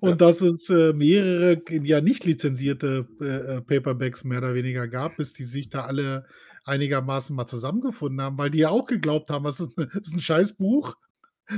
[0.02, 0.22] Und Ja.
[0.22, 5.46] dass es, äh, mehrere ja nicht lizenzierte, äh, Paperbacks mehr oder weniger gab, bis die
[5.46, 6.26] sich da alle
[6.66, 9.72] einigermaßen mal zusammengefunden haben, weil die ja auch geglaubt haben, das ist
[10.04, 10.96] ist 'n Scheißbuch,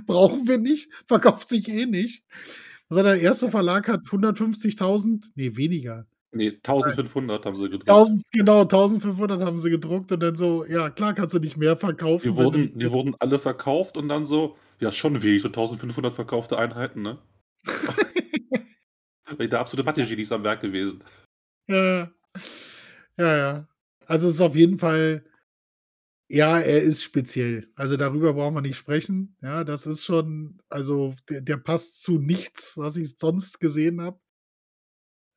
[0.07, 2.23] brauchen wir nicht, verkauft sich eh nicht.
[2.91, 3.51] Also, der erste.
[3.51, 6.05] Verlag hat 150.000 ne, weniger.
[6.33, 7.87] Ne, 1500 haben sie gedruckt.
[7.89, 11.77] 1000 genau, 1500 haben sie gedruckt und dann so: „Ja, klar kannst du nicht mehr
[11.77, 15.49] verkaufen, Die wurden die mehr“ wurden alle verkauft und dann so: „Ja, schon wenig, so
[15.49, 17.17] 1500 verkaufte Einheiten, ne?“
[19.39, 21.03] Wieder absolute Mathe-Genies am Werk gewesen.
[21.69, 22.09] Ja.
[23.17, 23.67] Ja, ja.
[24.05, 25.25] Also, es ist auf jeden Fall
[26.29, 27.71] ja, er ist speziell.
[27.75, 29.35] Also, darüber brauchen wir nicht sprechen.
[29.41, 34.19] Ja, das ist schon also, der der passt zu nichts, was ich sonst gesehen habe.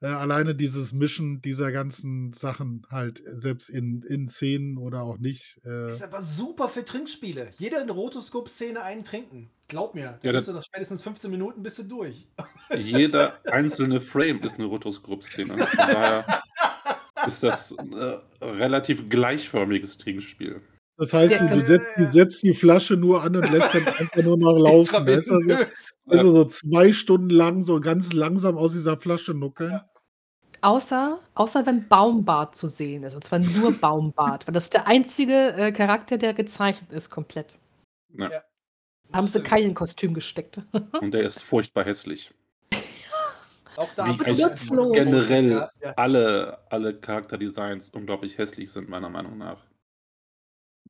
[0.02, 5.18] Äh, alleine dieses Mischen dieser ganzen Sachen halt, äh, selbst in in Szenen oder auch
[5.18, 7.50] nicht, äh Ist aber super für Trinkspiele.
[7.58, 9.50] Jede in Rotoscope-Szene einen trinken.
[9.66, 12.28] Glaub mir, da Ja, bist du nach spätestens 15 Minuten bist du durch.
[12.72, 15.64] Jeder einzelne Frame ist 'ne Rotoscope-Szene.
[15.74, 16.30] Von daher
[17.22, 20.62] ist das 'n, äh, relativ gleichförmiges Trinkspiel.
[21.00, 24.22] Das heißt, du du setzt du setzt die Flasche nur an und lässt dann einfach
[24.22, 25.08] nur noch laufen?
[25.08, 25.38] Also
[26.06, 29.70] also, so 2 Stunden lang so ganz langsam aus dieser Flasche nuckeln.
[29.70, 29.88] Ja.
[30.60, 34.86] Außer außer wenn Baumbart zu sehen ist, und zwar nur Baumbart, weil das ist der
[34.86, 37.58] einzige, äh, Charakter, der gezeichnet ist komplett.
[38.12, 38.30] Ja.
[38.30, 38.42] Ja.
[39.10, 40.60] Haben sie keinen in Kostüm gesteckt.
[41.00, 42.30] Und der ist furchtbar hässlich.
[43.76, 44.92] Auch da Wie haben wir eigentlich nutzlos.
[44.92, 45.92] generell Ja, ja.
[45.96, 49.69] alle alle Charakterdesigns unglaublich hässlich sind, meiner Meinung nach.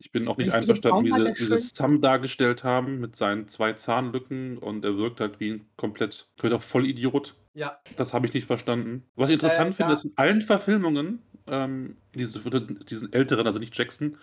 [0.03, 3.49] Ich bin auch nicht Richtige einverstanden, wie sie der sie Sam dargestellt haben mit seinen
[3.49, 7.37] 2 Zahnlücken und er wirkt halt wie 'n komplett kompletter Vollidiot.
[7.57, 7.83] Ja.
[7.97, 9.05] Das habe ich nicht verstanden.
[9.17, 13.59] Was ich interessant Äh, finde, da ist in allen Verfilmungen, ähm, diese diesen älteren, also
[13.59, 14.17] nicht Jackson,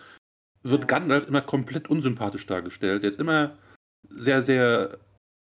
[0.62, 0.88] wird Ja.
[0.88, 3.02] Gandalf immer komplett unsympathisch dargestellt.
[3.04, 3.58] Der ist immer
[4.10, 4.98] sehr, sehr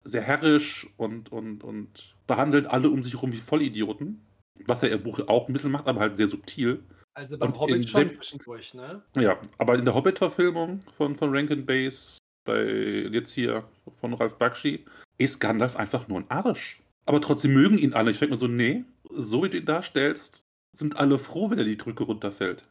[0.05, 4.22] sehr herrisch und und und behandelt alle um sich herum wie Vollidioten,
[4.66, 6.85] was er im Buch auch 'n bisschen macht, aber halt sehr subtil.
[7.16, 9.04] Also, beim Und Hobbit schon zwischendurch, ne?
[9.16, 12.64] Ja, aber in der Hobbit-Verfilmung von von Rankin Bass, bei
[13.12, 13.64] jetzt hier
[14.00, 14.84] von Ralph Bakshi,
[15.18, 16.82] ist Gandalf einfach nur 'n Arsch.
[17.06, 18.10] Aber trotzdem mögen ihn alle.
[18.10, 20.40] Ich denke mir so: „Ne, so wie du ihn darstellst,
[20.76, 22.64] sind alle froh, wenn er die Brücke runterfällt.“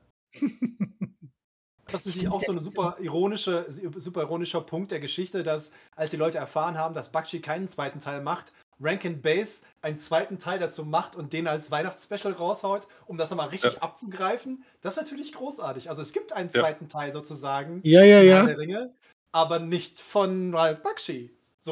[1.91, 6.17] Das ist auch so ist super ironische super ironischer Punkt der Geschichte, dass, als die
[6.17, 7.99] Leute erfahren haben, dass Bakshi keinen 2.
[7.99, 8.53] Teil macht,
[8.83, 10.37] Rankin Bass einen 2.
[10.37, 13.81] Teil dazu macht und den als Weihnachtsspecial raushaut, um das noch mal richtig Ja.
[13.81, 14.63] abzugreifen.
[14.81, 15.89] Das ist natürlich großartig.
[15.89, 16.61] Also, es gibt einen Ja.
[16.61, 16.87] 2.
[16.87, 18.45] Teil sozusagen Ja, ja, ja.
[18.45, 18.93] der Ringe,
[19.31, 21.31] aber nicht von Ralph Bakshi,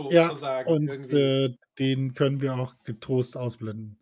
[0.10, 1.16] Ja, sozusagen und, irgendwie.
[1.18, 3.98] äh, den können wir auch getrost ausblenden.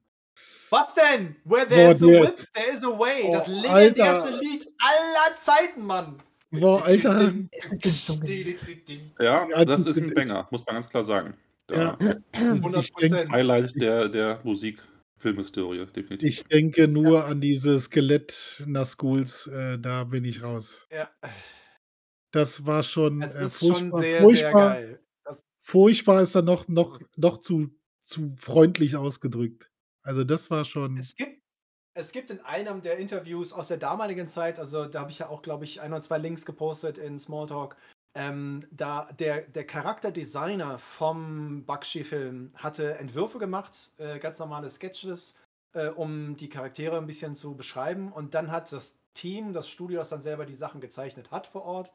[0.70, 1.36] Was denn?
[1.46, 3.24] Where Boah, there's a whip, there is a way.
[3.24, 4.30] Oh, Das legendärste.
[4.40, 6.18] Lied aller Zeiten, Mann.
[6.52, 7.34] Boah, Alter.
[9.20, 11.34] Ja, das ist 'n ich- Banger, muss man ganz klar sagen.
[11.70, 11.98] Ja.
[12.34, 16.30] Da Ich 100 denke Highlight der der Musik-Filmhistorie, definitiv.
[16.30, 20.88] ich denke nur an diese Skelett-Nazguls, äh, da bin ich raus.
[20.92, 21.10] Ja.
[22.34, 25.00] Das war schon, Es äh, ist schon furchtbar sehr, sehr furchtbar geil.
[25.26, 27.70] Das furchtbar ist dann noch noch noch zu
[28.04, 29.72] zu freundlich ausgedrückt.
[30.04, 31.40] Also, das war schon Es gibt
[31.96, 35.30] es gibt in einem der Interviews aus der damaligen Zeit, also, da habe ich ja
[35.30, 37.76] auch, glaube ich, 1 oder 2 Links gepostet in Smalltalk,
[38.16, 45.36] ähm, da der der Charakterdesigner vom Bakshi-Film hatte Entwürfe gemacht, äh, ganz normale Sketches,
[45.74, 48.12] äh, um die Charaktere 'n bisschen zu beschreiben.
[48.12, 51.64] Und dann hat das Team, das Studio, das dann selber die Sachen gezeichnet hat vor
[51.64, 51.92] Ort,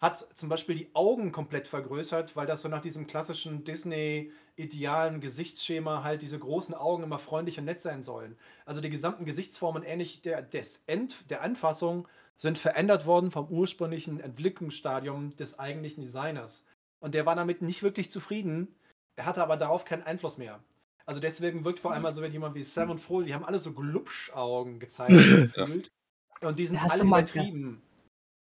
[0.00, 6.02] hat zum Beispiel die Augen komplett vergrößert, weil das so nach diesem klassischen Disney-idealen Gesichtsschema
[6.04, 8.38] halt diese großen Augen immer freundlich und nett sein sollen.
[8.66, 12.08] Also, die gesamten Gesichtsformen ähnlich der des End der Anfassung
[12.42, 16.66] sind verändert worden vom ursprünglichen Entwicklungsstadium des eigentlichen Designers.
[17.00, 18.74] Und der war damit nicht wirklich zufrieden.
[19.16, 20.58] Er hatte aber darauf keinen Einfluss mehr.
[21.06, 23.60] Also, deswegen wirkt vor allem mal so jemand wie Sam und Frohl, die haben alle
[23.60, 25.64] so Glubschaugen gezeichnet Ja.
[25.64, 25.88] gefühlt.
[26.40, 27.80] Und die sind Hast alle du mal übertrieben.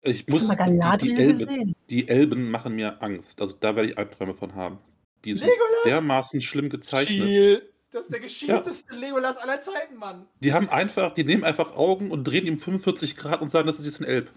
[0.01, 1.75] Ich Hast du muss mal die die Galadriel Elben gesehen?
[1.89, 3.39] die Elben machen mir Angst.
[3.41, 4.79] Also, da werde ich Albträume von haben.
[5.23, 5.83] Die sind Legolas!
[5.85, 7.25] dermaßen schlimm gezeichnet.
[7.25, 7.73] Chill.
[7.93, 8.67] Das ist der Ja.
[8.67, 10.27] geschielteste Legolas aller Zeiten, Mann.
[10.43, 13.79] Die haben einfach die nehmen einfach Augen und drehen um 45 Grad und sagen, das
[13.79, 14.29] ist jetzt 'n Elb.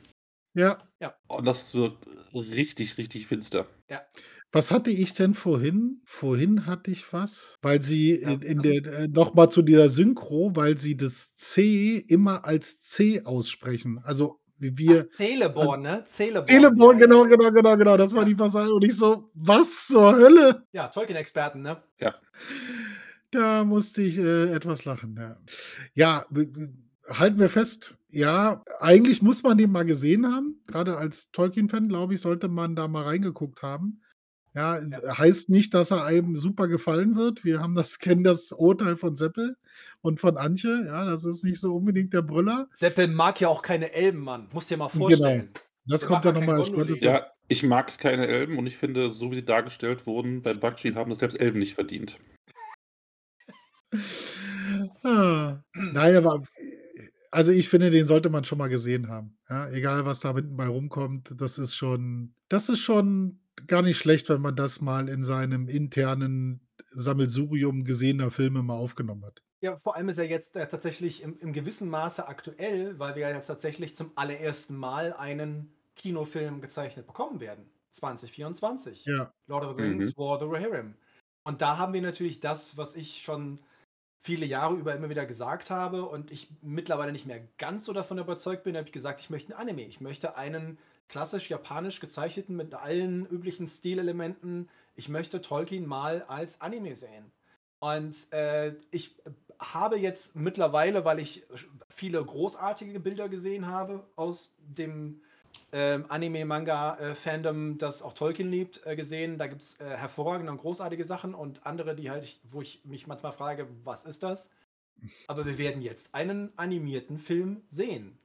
[0.54, 0.78] Ja.
[1.00, 1.14] Ja.
[1.30, 3.66] Und das wirkt richtig, richtig finster.
[3.90, 4.10] Ja.
[4.52, 6.02] Was hatte ich denn vorhin?
[6.06, 9.90] Vorhin hatte ich was, weil sie Ja, in in der äh, noch mal zu dieser
[9.90, 14.00] Synchro, weil sie das C immer als C aussprechen.
[14.04, 15.08] Also, wie Ach, wir
[15.54, 16.04] also Celeborn, ne?
[16.06, 17.00] Celeborn, Celeborn, ja, ja.
[17.00, 17.96] genau, genau, genau, genau.
[17.98, 18.26] Das war Ja.
[18.26, 21.82] die Passage und ich so: „Was zur Hölle?“ Ja, Tolkien-Experten, ne?
[22.00, 22.20] Ja.
[23.30, 25.36] Da musste ich, äh, etwas lachen, ja.
[25.94, 26.26] Ja,
[27.08, 30.60] halten wir fest, ja, eigentlich muss man den mal gesehen haben.
[30.66, 34.02] Grade als Tolkien-Fan, glaube ich, sollte man da mal reingeguckt haben.
[34.52, 35.16] Ja, Ja.
[35.16, 37.44] heißt nicht, dass er einem super gefallen wird.
[37.44, 39.56] Wir haben das kennen das Urteil von Seppel
[40.00, 40.86] und von Antje.
[40.86, 42.68] Ja, das ist nicht so unbedingt der Brüller.
[42.72, 44.48] Seppel mag ja auch keine Elben, Mann.
[44.52, 45.04] Musst dir mal Genau.
[45.06, 45.50] vorstellen.
[45.86, 46.96] Das Der kommt ja gar noch kein mal später.
[47.06, 50.92] Ja, ich mag keine Elben und ich finde, so wie sie dargestellt wurden bei Bakshi,
[50.92, 52.18] haben das selbst Elben nicht verdient.
[55.02, 56.44] Ah, nein, aber
[57.32, 59.36] also ich finde, den sollte man schon mal gesehen haben.
[59.48, 63.98] Ja, egal, was da hinten bei rumkommt, das ist schon das ist schon gar nicht
[63.98, 66.60] schlecht, wenn man das mal in seinem internen
[66.92, 69.42] Sammelsurium gesehener Filme mal aufgenommen hat.
[69.60, 73.28] Ja, vor allem ist er jetzt äh, tatsächlich im, im gewissen Maße aktuell, weil wir
[73.28, 77.66] jetzt tatsächlich zum allerersten Mal einen Kinofilm gezeichnet bekommen werden.
[77.92, 79.04] 2024.
[79.04, 79.32] Ja.
[79.46, 80.94] Lord of the Rings, War of the Rohirrim.
[81.44, 83.60] Und da haben wir natürlich das, was ich schon
[84.20, 88.18] viele Jahre über immer wieder gesagt habe und ich mittlerweile nicht mehr ganz so davon
[88.18, 89.82] überzeugt bin, habe ich gesagt, ich möchte ein Anime.
[89.82, 94.68] Ich möchte einen klassisch japanisch gezeichneten mit allen üblichen Stilelementen.
[94.94, 97.32] Ich möchte Tolkien mal als Anime sehen.
[97.80, 99.16] Und äh, ich
[99.58, 101.44] habe jetzt mittlerweile, weil ich
[101.88, 105.22] viele großartige Bilder gesehen habe aus dem
[105.72, 109.38] ähm, Anime-Manga-Fandom, das auch Tolkien liebt, äh, gesehen.
[109.38, 113.06] Da gibt es äh, hervorragende und großartige Sachen und andere, die halt, wo ich mich
[113.06, 114.50] manchmal frage, was ist das?
[115.28, 118.18] Aber wir werden jetzt einen animierten Film sehen.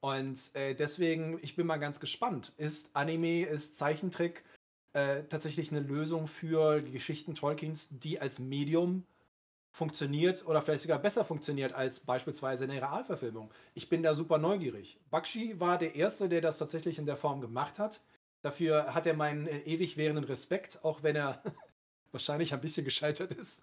[0.00, 2.52] Und äh, deswegen, ich bin mal ganz gespannt.
[2.56, 4.44] Ist Anime, ist Zeichentrick
[4.92, 9.04] äh, tatsächlich eine Lösung für die Geschichten Tolkiens, die als Medium
[9.72, 13.52] funktioniert oder vielleicht sogar besser funktioniert als beispielsweise eine Realverfilmung.
[13.74, 14.98] Ich bin da super neugierig.
[15.10, 18.02] Bakshi war der Erste, der das tatsächlich in der Form gemacht hat.
[18.42, 21.42] Dafür hat er meinen äh, ewig währenden Respekt, auch wenn er
[22.12, 23.62] wahrscheinlich ein bisschen gescheitert ist.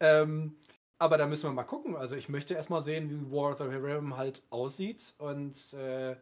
[0.00, 0.56] Ähm,
[0.98, 1.96] aber da müssen wir mal gucken.
[1.96, 6.16] Also ich möchte erstmal sehen, wie War of the Realm halt aussieht und äh,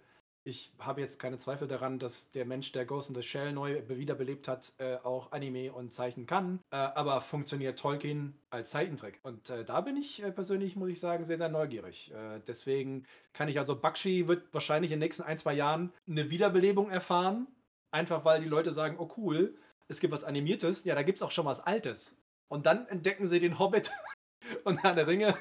[0.46, 3.82] ich habe jetzt keine Zweifel daran, dass der Mensch, der Ghost in the Shell neu
[3.88, 6.60] wiederbelebt hat, äh, auch Anime und Zeichen kann.
[6.70, 9.18] Äh, aber funktioniert Tolkien als Zeichentrick?
[9.24, 12.12] Und äh, da bin ich äh, persönlich, muss ich sagen, sehr, sehr neugierig.
[12.12, 16.30] Äh, deswegen kann ich also, Bakshi wird wahrscheinlich in den nächsten ein, zwei Jahren eine
[16.30, 17.48] Wiederbelebung erfahren.
[17.90, 19.56] Einfach weil die Leute sagen, oh cool,
[19.88, 20.84] es gibt was Animiertes.
[20.84, 22.18] Ja, da gibt es auch schon was Altes.
[22.46, 23.90] Und dann entdecken sie den Hobbit
[24.64, 25.36] und Herr der Ringe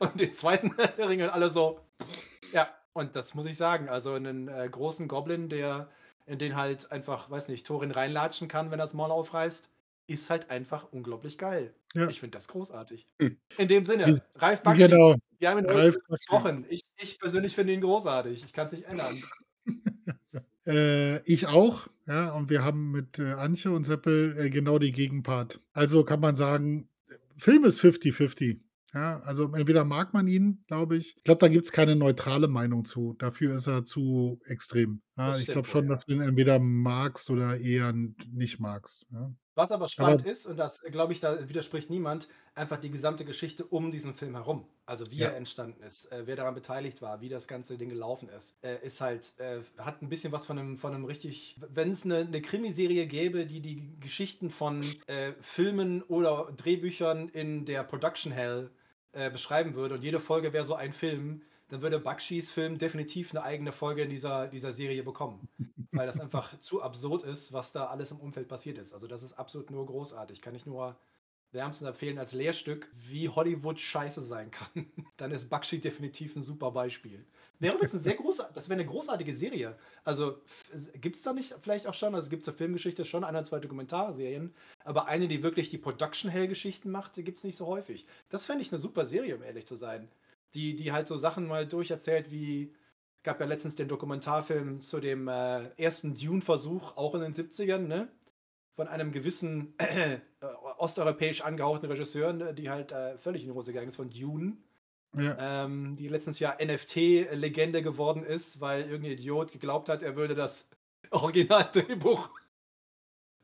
[0.00, 1.78] und den zweiten Herr der Ringe und alle so,
[2.52, 5.88] ja, und das muss ich sagen, also einen äh, großen Goblin, der
[6.26, 9.70] in den halt einfach, weiß nicht, Thorin reinlatschen kann, wenn er das Maul aufreißt,
[10.08, 11.72] ist halt einfach unglaublich geil.
[11.94, 12.08] Ja.
[12.08, 13.06] Ich finde das großartig.
[13.20, 13.36] Hm.
[13.56, 15.16] In dem Sinne, Dies- Ralf Bakshi, Genau.
[15.38, 16.66] wir haben ihn Ralf gesprochen.
[16.68, 18.44] Ich, ich persönlich finde ihn großartig.
[18.44, 19.16] Ich kann es nicht ändern.
[20.66, 24.92] Äh, ich auch, ja, und wir haben mit äh, Antje und Seppel äh, genau die
[24.92, 25.60] Gegenpart.
[25.72, 26.90] Also kann man sagen,
[27.38, 28.58] Film ist 50-50.
[28.94, 31.16] Ja, also entweder mag man ihn, glaube ich.
[31.18, 33.14] Ich glaube, da gibt es keine neutrale Meinung zu.
[33.18, 35.02] Dafür ist er zu extrem.
[35.18, 35.94] Ja, Das ich glaube schon, ja.
[35.94, 39.06] dass du ihn entweder magst oder eher nicht magst.
[39.10, 39.32] Ja.
[39.54, 43.64] Was aber spannend ist, und das glaube ich, da widerspricht niemand, einfach die gesamte Geschichte
[43.66, 44.68] um diesen Film herum.
[44.86, 45.30] Also wie Ja.
[45.30, 48.78] er entstanden ist, äh, wer daran beteiligt war, wie das ganze Ding gelaufen ist, äh,
[48.86, 52.18] ist halt, äh, hat ein bisschen was von einem, von einem richtig, wenn es eine,
[52.18, 58.70] eine Krimiserie gäbe, die die Geschichten von äh, Filmen oder Drehbüchern in der Production Hell
[59.12, 63.32] äh, beschreiben würde und jede Folge wäre so ein Film, dann würde Bakshis Film definitiv
[63.32, 65.48] eine eigene Folge in dieser, dieser Serie bekommen.
[65.92, 68.92] Weil das einfach zu absurd ist, was da alles im Umfeld passiert ist.
[68.92, 70.42] Also das ist absolut nur großartig.
[70.42, 70.96] Kann ich nur
[71.52, 74.68] wärmstens empfehlen als Lehrstück, wie Hollywood scheiße sein kann.
[75.16, 77.24] Dann ist Bakshi definitiv ein super Beispiel.
[77.58, 79.76] Wäre übrigens ein sehr groß, das wäre eine großartige Serie.
[80.04, 80.42] Also
[81.00, 83.60] gibt es da nicht vielleicht auch schon, also gibt es der Filmgeschichte schon ein, zwei
[83.60, 84.54] Dokumentarserien,
[84.84, 88.06] aber eine, die wirklich die Production-Hell-Geschichten macht, die gibt es nicht so häufig.
[88.28, 90.08] Das fände ich eine super Serie, um ehrlich zu sein.
[90.54, 92.72] Die, die halt so Sachen mal durcherzählt, wie
[93.16, 97.80] es gab ja letztens den Dokumentarfilm zu dem äh, ersten Dune-Versuch, auch in den 70ern,
[97.80, 98.08] ne?
[98.76, 100.18] Von einem gewissen äh,
[100.78, 104.56] osteuropäisch angehauchten Regisseur, ne, die halt äh, völlig in die Hose gegangen ist, von Dune
[105.16, 105.64] Ja.
[105.64, 110.70] ähm, die letztens ja NFT-Legende geworden ist, weil irgendein Idiot geglaubt hat, er würde das
[111.10, 112.30] Originaldrehbuch.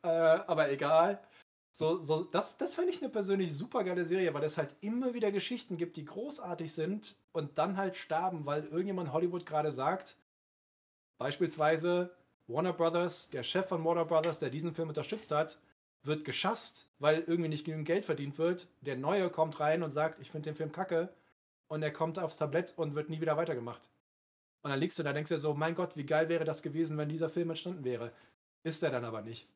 [0.03, 1.21] Äh, aber egal.
[1.77, 5.13] So, so, das das finde ich eine persönlich super geile Serie, weil es halt immer
[5.13, 10.17] wieder Geschichten gibt, die großartig sind und dann halt sterben, weil irgendjemand Hollywood gerade sagt,
[11.19, 12.15] beispielsweise
[12.47, 15.59] Warner Brothers, der Chef von Warner Brothers, der diesen Film unterstützt hat,
[16.05, 18.69] wird geschasst, weil irgendwie nicht genügend Geld verdient wird.
[18.83, 21.09] Der Neue kommt rein und sagt, ich finde den Film kacke
[21.69, 23.83] und er kommt aufs Tablett und wird nie wieder weitergemacht.
[24.63, 26.99] Und dann liegst du da, denkst dir so, mein Gott, wie geil wäre das gewesen,
[26.99, 28.13] wenn dieser Film entstanden wäre.
[28.65, 29.49] Ist er dann aber nicht.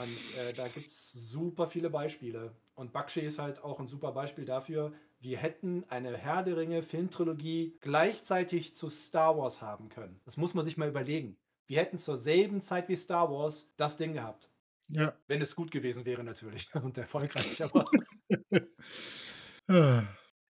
[0.00, 2.54] Und äh, da gibt es super viele Beispiele.
[2.74, 6.82] Und Bakshi ist halt auch ein super Beispiel dafür, wir hätten eine Herr der Ringe
[6.82, 10.18] Filmtrilogie gleichzeitig zu Star Wars haben können.
[10.24, 11.36] Das muss man sich mal überlegen.
[11.66, 14.50] Wir hätten zur selben Zeit wie Star Wars das Ding gehabt.
[14.88, 15.14] Ja.
[15.28, 17.62] Wenn es gut gewesen wäre natürlich und erfolgreich.
[17.62, 17.84] Aber.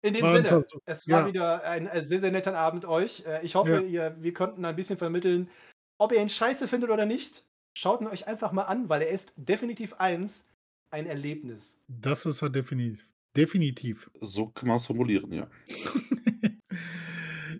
[0.01, 1.27] In dem War Sinne, es war Ja.
[1.27, 3.25] wieder ein äh, sehr, sehr netter Abend euch.
[3.25, 5.49] Äh, Ich hoffe, ihr, wir konnten ein bisschen vermitteln,
[5.97, 7.43] ob ihr ihn scheiße findet oder nicht.
[7.73, 10.47] Schaut ihn euch einfach mal an, weil er ist definitiv eins,
[10.91, 11.81] ein Erlebnis.
[11.87, 13.05] Das ist er definitiv.
[13.35, 14.09] Definitiv.
[14.21, 15.47] So kann man es formulieren, ja.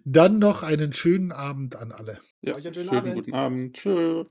[0.06, 2.20] Dann noch einen schönen Abend an alle.
[2.42, 3.14] Ja, Euch einen schönen schönen Abend.
[3.16, 3.76] guten Abend.
[3.76, 4.26] Tschö.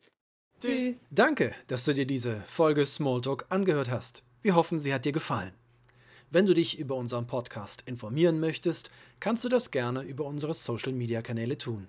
[0.60, 0.96] Tschüss.
[1.10, 4.24] Danke, dass du dir diese Folge Smalltalk angehört hast.
[4.42, 5.52] Wir hoffen, sie hat dir gefallen.
[6.30, 8.90] Wenn du dich über unseren Podcast informieren möchtest,
[9.20, 11.88] kannst du das gerne über unsere Social Media Kanäle tun.